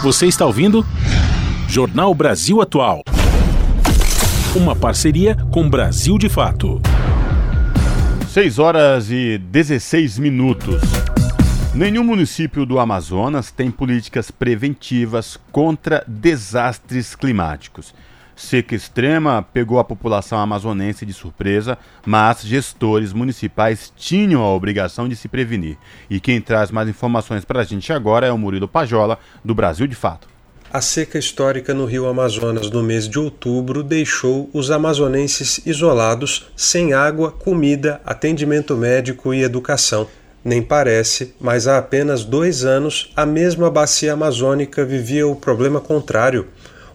[0.03, 0.85] Você está ouvindo?
[1.69, 3.03] Jornal Brasil Atual.
[4.53, 6.81] Uma parceria com Brasil de Fato.
[8.33, 10.81] 6 horas e 16 minutos.
[11.73, 17.95] Nenhum município do Amazonas tem políticas preventivas contra desastres climáticos.
[18.37, 25.15] Seca extrema pegou a população amazonense de surpresa, mas gestores municipais tinham a obrigação de
[25.15, 25.75] se prevenir.
[26.07, 29.87] E quem traz mais informações para a gente agora é o Murilo Pajola, do Brasil
[29.87, 30.27] de Fato.
[30.71, 36.93] A seca histórica no rio Amazonas no mês de outubro deixou os amazonenses isolados, sem
[36.93, 40.07] água, comida, atendimento médico e educação.
[40.45, 46.47] Nem parece, mas há apenas dois anos a mesma bacia amazônica vivia o problema contrário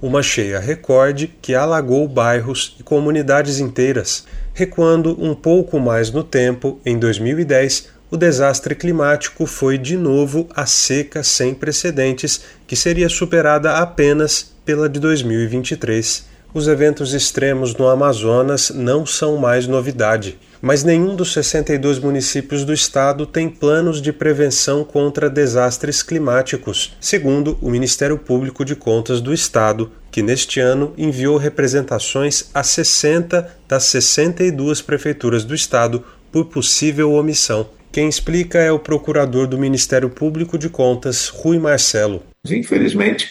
[0.03, 4.27] uma cheia recorde que alagou bairros e comunidades inteiras.
[4.53, 10.67] Recuando um pouco mais no tempo, em 2010, o desastre climático foi de novo a
[10.67, 16.27] seca sem precedentes, que seria superada apenas pela de 2023.
[16.53, 22.73] Os eventos extremos no Amazonas não são mais novidade mas nenhum dos 62 municípios do
[22.73, 29.35] estado tem planos de prevenção contra desastres climáticos, segundo o Ministério Público de Contas do
[29.35, 37.13] Estado, que neste ano enviou representações a 60 das 62 prefeituras do estado por possível
[37.13, 37.69] omissão.
[37.91, 42.23] Quem explica é o procurador do Ministério Público de Contas, Rui Marcelo.
[42.49, 43.29] Infelizmente,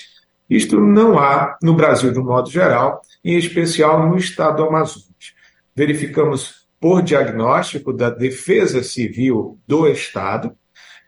[0.50, 5.08] isto não há no Brasil de um modo geral, em especial no estado do Amazonas.
[5.74, 10.52] Verificamos por diagnóstico da Defesa Civil do Estado,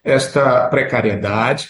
[0.04, 1.68] esta precariedade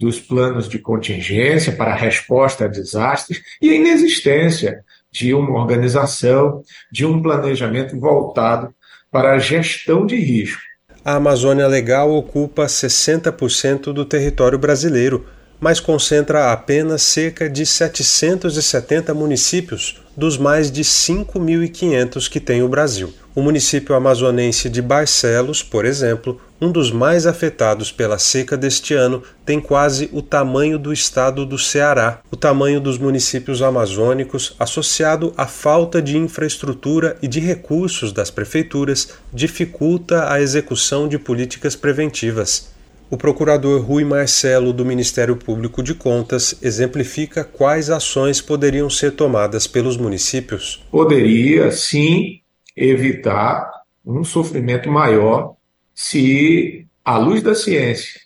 [0.00, 4.82] dos planos de contingência para resposta a desastres e a inexistência
[5.12, 8.74] de uma organização, de um planejamento voltado
[9.10, 10.62] para a gestão de risco.
[11.04, 15.26] A Amazônia Legal ocupa 60% do território brasileiro,
[15.60, 23.12] mas concentra apenas cerca de 770 municípios dos mais de 5.500 que tem o Brasil.
[23.36, 29.22] O município amazonense de Barcelos, por exemplo, um dos mais afetados pela seca deste ano,
[29.44, 32.22] tem quase o tamanho do estado do Ceará.
[32.30, 39.10] O tamanho dos municípios amazônicos, associado à falta de infraestrutura e de recursos das prefeituras,
[39.30, 42.74] dificulta a execução de políticas preventivas.
[43.10, 49.66] O procurador Rui Marcelo, do Ministério Público de Contas, exemplifica quais ações poderiam ser tomadas
[49.66, 50.82] pelos municípios.
[50.90, 52.40] Poderia, sim,
[52.76, 53.70] evitar
[54.04, 55.56] um sofrimento maior
[55.94, 58.20] se, à luz da ciência,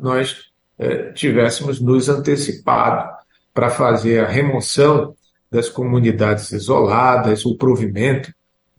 [0.00, 3.10] nós eh, tivéssemos nos antecipado
[3.54, 5.14] para fazer a remoção
[5.50, 8.32] das comunidades isoladas, o provimento,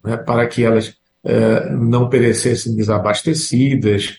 [0.04, 4.18] né, para que elas eh, não perecessem desabastecidas,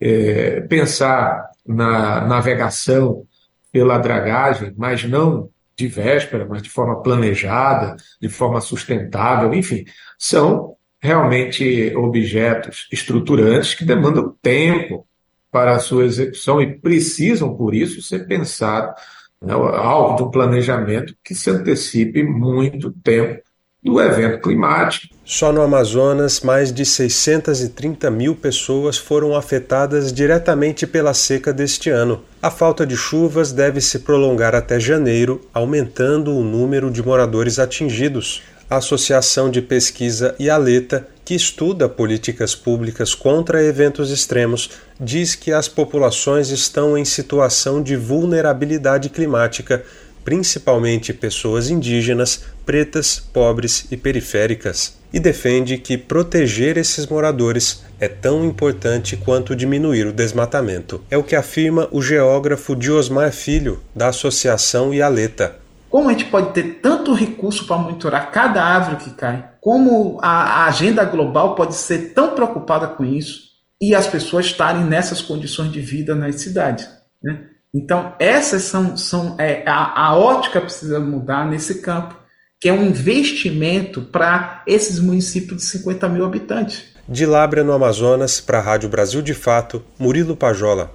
[0.00, 3.26] é, pensar na navegação
[3.72, 9.84] pela dragagem, mas não de véspera, mas de forma planejada, de forma sustentável, enfim,
[10.18, 15.06] são realmente objetos estruturantes que demandam tempo
[15.50, 19.00] para a sua execução e precisam, por isso, ser pensados
[19.40, 23.42] né, de um planejamento que se antecipe muito tempo
[23.86, 25.14] do evento climático.
[25.24, 32.20] Só no Amazonas, mais de 630 mil pessoas foram afetadas diretamente pela seca deste ano.
[32.42, 38.42] A falta de chuvas deve se prolongar até janeiro, aumentando o número de moradores atingidos.
[38.68, 45.68] A Associação de Pesquisa Ialeta, que estuda políticas públicas contra eventos extremos, diz que as
[45.68, 49.84] populações estão em situação de vulnerabilidade climática
[50.26, 58.44] principalmente pessoas indígenas, pretas, pobres e periféricas, e defende que proteger esses moradores é tão
[58.44, 61.00] importante quanto diminuir o desmatamento.
[61.08, 65.60] É o que afirma o geógrafo Diosmar Filho, da Associação Ialeta.
[65.88, 70.64] Como a gente pode ter tanto recurso para monitorar cada árvore que cai, como a,
[70.64, 73.42] a agenda global pode ser tão preocupada com isso
[73.80, 76.88] e as pessoas estarem nessas condições de vida nas cidades,
[77.22, 77.44] né?
[77.74, 82.16] Então, essas são, são é, a, a ótica precisa mudar nesse campo,
[82.60, 86.84] que é um investimento para esses municípios de 50 mil habitantes.
[87.08, 90.90] De Lábrea, no Amazonas, para a Rádio Brasil de Fato, Murilo Pajola.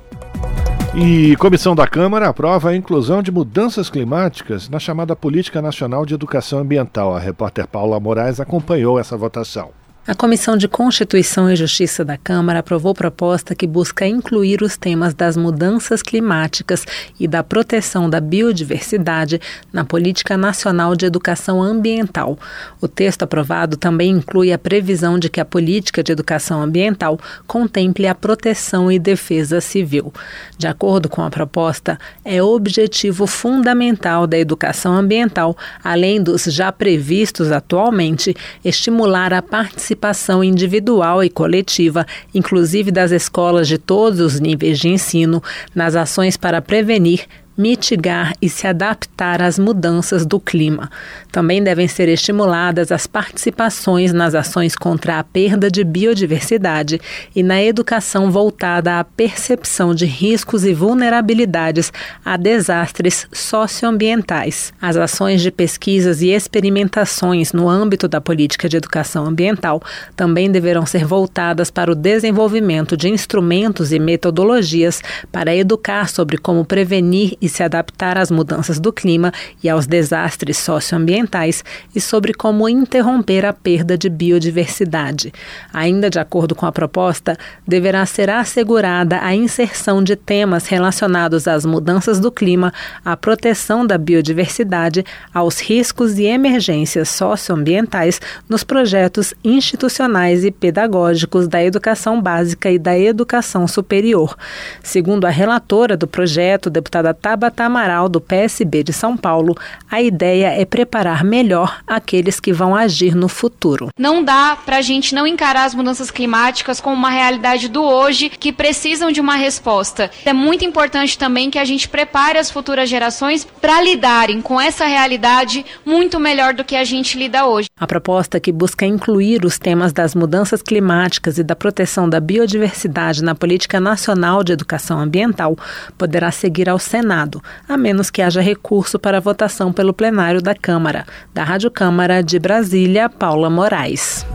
[0.94, 6.14] E comissão da Câmara aprova a inclusão de mudanças climáticas na chamada Política Nacional de
[6.14, 7.16] Educação Ambiental.
[7.16, 9.72] A repórter Paula Moraes acompanhou essa votação.
[10.08, 15.14] A Comissão de Constituição e Justiça da Câmara aprovou proposta que busca incluir os temas
[15.14, 16.84] das mudanças climáticas
[17.20, 19.40] e da proteção da biodiversidade
[19.72, 22.36] na Política Nacional de Educação Ambiental.
[22.82, 28.08] O texto aprovado também inclui a previsão de que a política de educação ambiental contemple
[28.08, 30.12] a proteção e defesa civil.
[30.58, 37.52] De acordo com a proposta, é objetivo fundamental da educação ambiental, além dos já previstos
[37.52, 44.80] atualmente, estimular a participação participação individual e coletiva, inclusive das escolas de todos os níveis
[44.80, 45.42] de ensino,
[45.76, 47.26] nas ações para prevenir,
[47.58, 50.90] mitigar e se adaptar às mudanças do clima.
[51.32, 57.00] Também devem ser estimuladas as participações nas ações contra a perda de biodiversidade
[57.36, 61.92] e na educação voltada à percepção de riscos e vulnerabilidades
[62.24, 64.74] a desastres socioambientais.
[64.82, 69.82] As ações de pesquisas e experimentações no âmbito da política de educação ambiental
[70.16, 75.02] também deverão ser voltadas para o desenvolvimento de instrumentos e metodologias
[75.32, 79.32] para educar sobre como prevenir e se adaptar às mudanças do clima
[79.64, 81.64] e aos desastres socioambientais
[81.96, 85.34] e sobre como interromper a perda de biodiversidade.
[85.74, 87.38] Ainda de acordo com a proposta,
[87.68, 92.74] deverá ser assegurada a inserção de temas relacionados às mudanças do clima,
[93.04, 101.64] à proteção da biodiversidade, aos riscos e emergências socioambientais nos projetos institucionais e pedagógicos da
[101.64, 104.38] educação básica e da educação superior.
[104.82, 109.56] Segundo a relatora do projeto, deputada Tabata Amaral, do PSB de São Paulo,
[109.90, 113.88] a ideia é preparar melhor aqueles que vão agir no futuro.
[113.98, 118.28] Não dá para a gente não encarar as mudanças climáticas como uma realidade do hoje
[118.28, 120.12] que precisam de uma resposta.
[120.26, 124.86] É muito importante também que a gente prepare as futuras gerações para lidarem com essa
[124.86, 127.70] realidade muito melhor do que a gente lida hoje.
[127.80, 133.24] A proposta que busca incluir os temas das mudanças climáticas e da proteção da biodiversidade
[133.24, 135.56] na Política Nacional de Educação Ambiental
[135.98, 140.56] poderá seguir ao Senado Senado, a menos que haja recurso para votação pelo plenário da
[140.56, 141.06] Câmara.
[141.34, 144.26] Da Rádio Câmara de Brasília, Paula Moraes.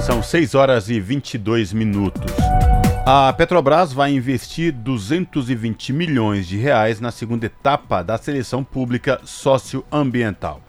[0.00, 2.32] São 6 horas e 22 minutos.
[3.04, 10.60] A Petrobras vai investir 220 milhões de reais na segunda etapa da seleção pública socioambiental.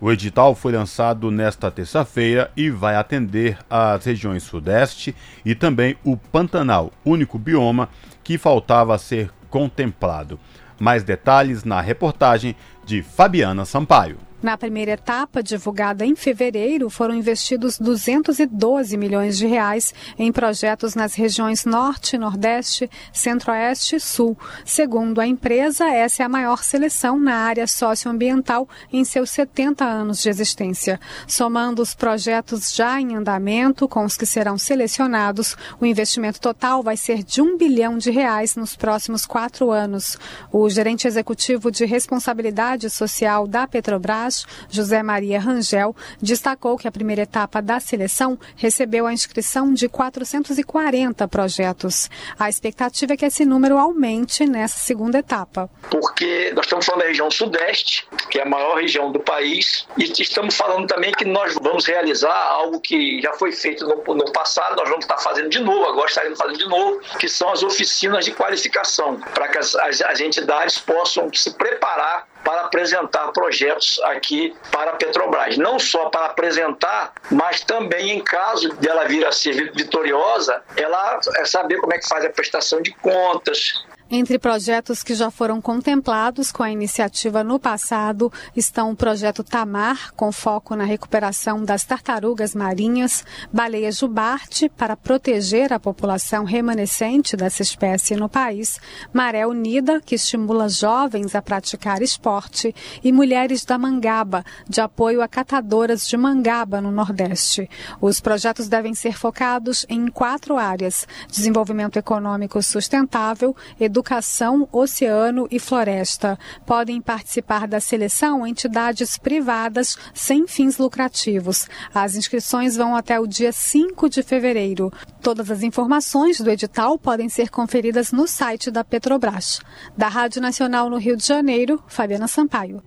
[0.00, 6.16] O edital foi lançado nesta terça-feira e vai atender as regiões Sudeste e também o
[6.16, 7.88] Pantanal, único bioma
[8.22, 10.38] que faltava ser contemplado.
[10.78, 12.54] Mais detalhes na reportagem
[12.84, 14.25] de Fabiana Sampaio.
[14.42, 21.14] Na primeira etapa, divulgada em fevereiro, foram investidos 212 milhões de reais em projetos nas
[21.14, 24.36] regiões Norte, Nordeste, Centro-Oeste e Sul.
[24.64, 30.20] Segundo a empresa, essa é a maior seleção na área socioambiental em seus 70 anos
[30.20, 31.00] de existência.
[31.26, 36.96] Somando os projetos já em andamento com os que serão selecionados, o investimento total vai
[36.96, 40.18] ser de um bilhão de reais nos próximos quatro anos.
[40.52, 44.35] O gerente executivo de responsabilidade social da Petrobras,
[44.68, 51.28] José Maria Rangel, destacou que a primeira etapa da seleção recebeu a inscrição de 440
[51.28, 52.10] projetos.
[52.38, 55.70] A expectativa é que esse número aumente nessa segunda etapa.
[55.90, 60.04] Porque nós estamos falando da região sudeste, que é a maior região do país, e
[60.20, 64.76] estamos falando também que nós vamos realizar algo que já foi feito no, no passado,
[64.76, 68.24] nós vamos estar fazendo de novo, agora estaremos fazendo de novo, que são as oficinas
[68.24, 74.54] de qualificação, para que as, as, as entidades possam se preparar para apresentar projetos aqui
[74.70, 75.58] para a Petrobras.
[75.58, 81.44] Não só para apresentar, mas também em caso dela vir a ser vitoriosa, ela é
[81.44, 86.52] saber como é que faz a prestação de contas, entre projetos que já foram contemplados
[86.52, 92.54] com a iniciativa no passado estão o projeto Tamar, com foco na recuperação das tartarugas
[92.54, 98.78] marinhas, baleia jubarte, para proteger a população remanescente dessa espécie no país,
[99.12, 102.72] Maré Unida, que estimula jovens a praticar esporte,
[103.02, 107.68] e Mulheres da Mangaba, de apoio a catadoras de mangaba no Nordeste.
[108.00, 115.58] Os projetos devem ser focados em quatro áreas: desenvolvimento econômico sustentável, educação educação, oceano e
[115.58, 116.38] floresta.
[116.66, 121.66] Podem participar da seleção entidades privadas sem fins lucrativos.
[121.94, 124.92] As inscrições vão até o dia 5 de fevereiro.
[125.22, 129.60] Todas as informações do edital podem ser conferidas no site da Petrobras.
[129.96, 132.82] Da Rádio Nacional no Rio de Janeiro, Fabiana Sampaio.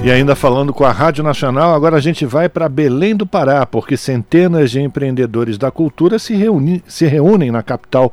[0.00, 3.66] E ainda falando com a Rádio Nacional, agora a gente vai para Belém do Pará,
[3.66, 8.12] porque centenas de empreendedores da cultura se, reuni se reúnem na capital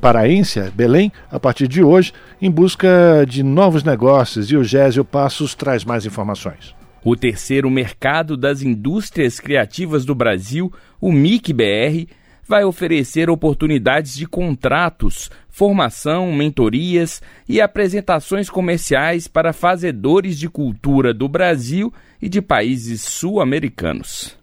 [0.00, 4.50] paraense, Belém, a partir de hoje, em busca de novos negócios.
[4.50, 6.74] E o Gésio Passos traz mais informações.
[7.02, 10.70] O terceiro mercado das indústrias criativas do Brasil,
[11.00, 12.06] o MIC-BR,
[12.46, 21.28] vai oferecer oportunidades de contratos, formação, mentorias e apresentações comerciais para fazedores de cultura do
[21.28, 24.36] Brasil e de países sul-americanos.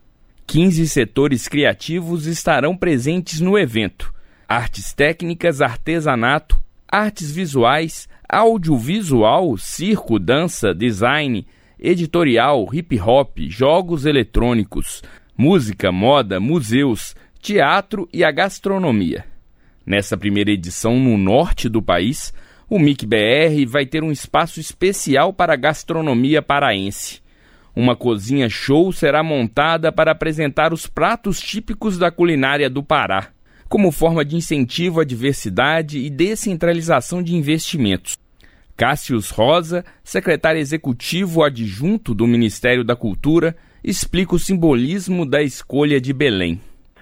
[0.47, 4.13] 15 setores criativos estarão presentes no evento:
[4.47, 11.45] artes técnicas, artesanato, artes visuais, audiovisual, circo, dança, design,
[11.79, 15.03] editorial, hip hop, jogos eletrônicos,
[15.37, 19.25] música, moda, museus, teatro e a gastronomia.
[19.85, 22.33] Nessa primeira edição no norte do país,
[22.69, 27.21] o MIC-BR vai ter um espaço especial para a gastronomia paraense.
[27.75, 33.29] Uma cozinha show será montada para apresentar os pratos típicos da culinária do Pará,
[33.67, 38.17] como forma de incentivo à diversidade e descentralização de investimentos.
[38.75, 46.13] Cássius Rosa, secretário executivo adjunto do Ministério da Cultura, explica o simbolismo da escolha de
[46.13, 46.61] Belém.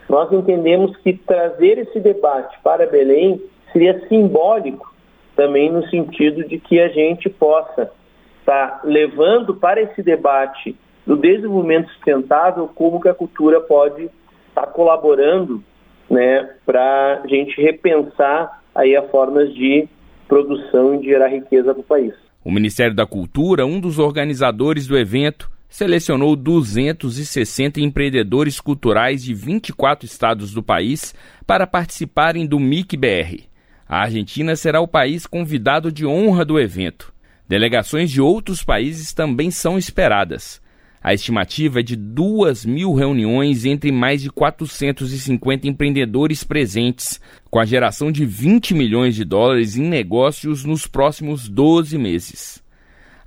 [0.10, 4.96] Nós entendemos que trazer esse debate para Belém seria simbólico
[5.36, 7.92] também no sentido de que a gente possa
[8.40, 10.76] estar levando para esse debate
[11.06, 14.10] do desenvolvimento sustentável como que a cultura pode
[14.50, 15.64] estar colaborando
[16.10, 19.88] né, para a gente repensar aí as formas de
[20.28, 22.14] produção e de gerar riqueza para o país.
[22.44, 30.06] O Ministério da Cultura, um dos organizadores do evento, selecionou 260 empreendedores culturais de 24
[30.06, 31.14] estados do país
[31.45, 33.44] para participarem do MIC-BR.
[33.88, 37.14] A Argentina será o país convidado de honra do evento.
[37.48, 40.61] Delegações de outros países também são esperadas.
[41.02, 47.65] A estimativa é de 2 mil reuniões entre mais de 450 empreendedores presentes, com a
[47.65, 52.66] geração de 20 milhões de dólares em negócios nos próximos 12 meses.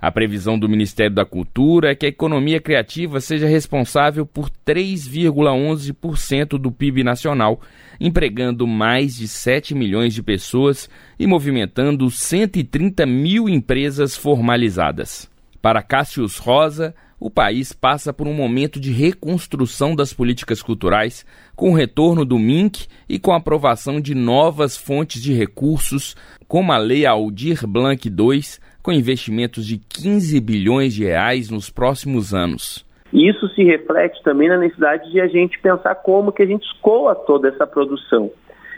[0.01, 6.57] A previsão do Ministério da Cultura é que a economia criativa seja responsável por 3,11%
[6.57, 7.61] do PIB nacional,
[7.99, 15.29] empregando mais de 7 milhões de pessoas e movimentando 130 mil empresas formalizadas.
[15.61, 21.23] Para Cássius Rosa, o país passa por um momento de reconstrução das políticas culturais,
[21.55, 26.15] com o retorno do MINC e com a aprovação de novas fontes de recursos,
[26.47, 28.41] como a Lei Aldir Blanc II,
[28.81, 32.85] com investimentos de 15 bilhões de reais nos próximos anos.
[33.13, 37.13] Isso se reflete também na necessidade de a gente pensar como que a gente escoa
[37.13, 38.31] toda essa produção.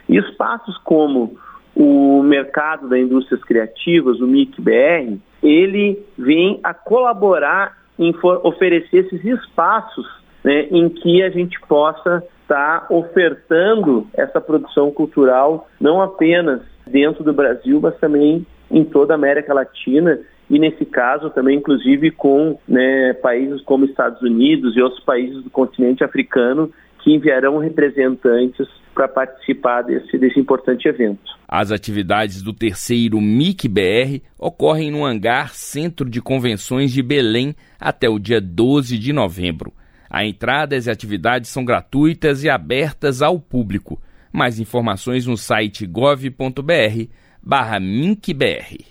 [0.10, 1.38] E espaços como
[1.76, 8.14] o mercado das indústrias criativas, o MIC-BR, ele vem a colaborar em
[8.44, 10.06] oferecer esses espaços
[10.44, 17.24] né, em que a gente possa estar tá ofertando essa produção cultural, não apenas dentro
[17.24, 20.20] do Brasil, mas também em toda a América Latina
[20.50, 25.50] e nesse caso também inclusive com né, países como Estados Unidos e outros países do
[25.50, 26.70] continente africano
[27.02, 31.20] que enviarão representantes para participar desse, desse importante evento.
[31.48, 38.20] As atividades do terceiro MIC-BR ocorrem no hangar Centro de Convenções de Belém até o
[38.20, 39.74] dia 12 de novembro.
[40.10, 44.00] A entradas e atividades são gratuitas e abertas ao público.
[44.32, 47.10] Mais informações no site gov.br
[47.44, 48.86] barra MINCBR.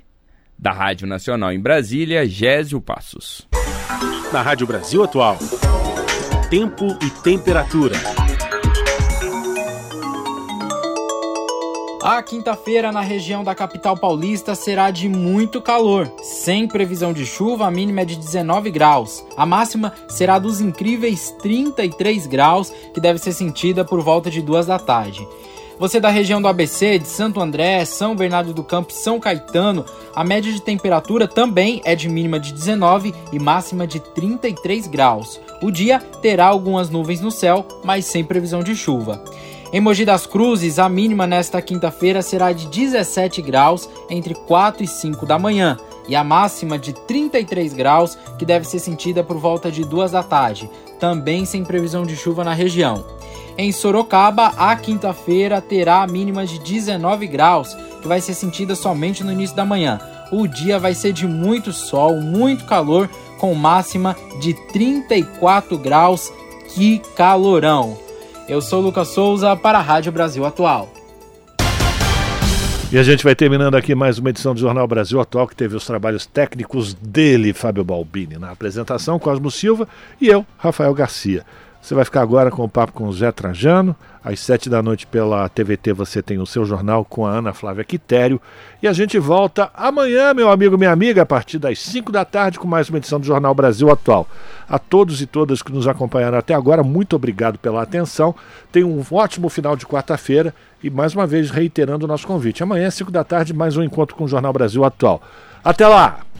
[0.58, 3.48] Da Rádio Nacional em Brasília, Gésio Passos.
[4.32, 5.38] Na Rádio Brasil Atual,
[6.50, 7.96] tempo e temperatura.
[12.02, 17.66] A quinta-feira na região da capital paulista será de muito calor, sem previsão de chuva,
[17.66, 19.24] a mínima é de 19 graus.
[19.36, 24.66] A máxima será dos incríveis 33 graus, que deve ser sentida por volta de duas
[24.66, 25.26] da tarde.
[25.82, 29.84] Você da região do ABC, de Santo André, São Bernardo do Campo, São Caetano,
[30.14, 35.40] a média de temperatura também é de mínima de 19 e máxima de 33 graus.
[35.60, 39.24] O dia terá algumas nuvens no céu, mas sem previsão de chuva.
[39.72, 44.86] Em Mogi das Cruzes, a mínima nesta quinta-feira será de 17 graus entre 4 e
[44.86, 45.76] 5 da manhã
[46.06, 50.22] e a máxima de 33 graus, que deve ser sentida por volta de 2 da
[50.22, 53.04] tarde, também sem previsão de chuva na região.
[53.56, 59.22] Em Sorocaba, a quinta-feira terá a mínima de 19 graus, que vai ser sentida somente
[59.22, 60.00] no início da manhã.
[60.30, 66.32] O dia vai ser de muito sol, muito calor, com máxima de 34 graus.
[66.74, 67.98] Que calorão!
[68.48, 70.88] Eu sou Lucas Souza para a Rádio Brasil Atual.
[72.90, 75.76] E a gente vai terminando aqui mais uma edição do Jornal Brasil Atual, que teve
[75.76, 79.88] os trabalhos técnicos dele, Fábio Balbini, na apresentação, Cosmo Silva
[80.20, 81.44] e eu, Rafael Garcia.
[81.82, 83.96] Você vai ficar agora com o papo com o Zé Trajano.
[84.22, 87.82] Às sete da noite pela TVT você tem o seu jornal com a Ana Flávia
[87.82, 88.40] Quitério.
[88.80, 92.56] E a gente volta amanhã, meu amigo, minha amiga, a partir das cinco da tarde
[92.56, 94.28] com mais uma edição do Jornal Brasil Atual.
[94.68, 98.32] A todos e todas que nos acompanharam até agora, muito obrigado pela atenção.
[98.70, 100.54] Tenham um ótimo final de quarta-feira
[100.84, 102.62] e mais uma vez reiterando o nosso convite.
[102.62, 105.20] Amanhã, cinco da tarde, mais um encontro com o Jornal Brasil Atual.
[105.64, 106.22] Até lá!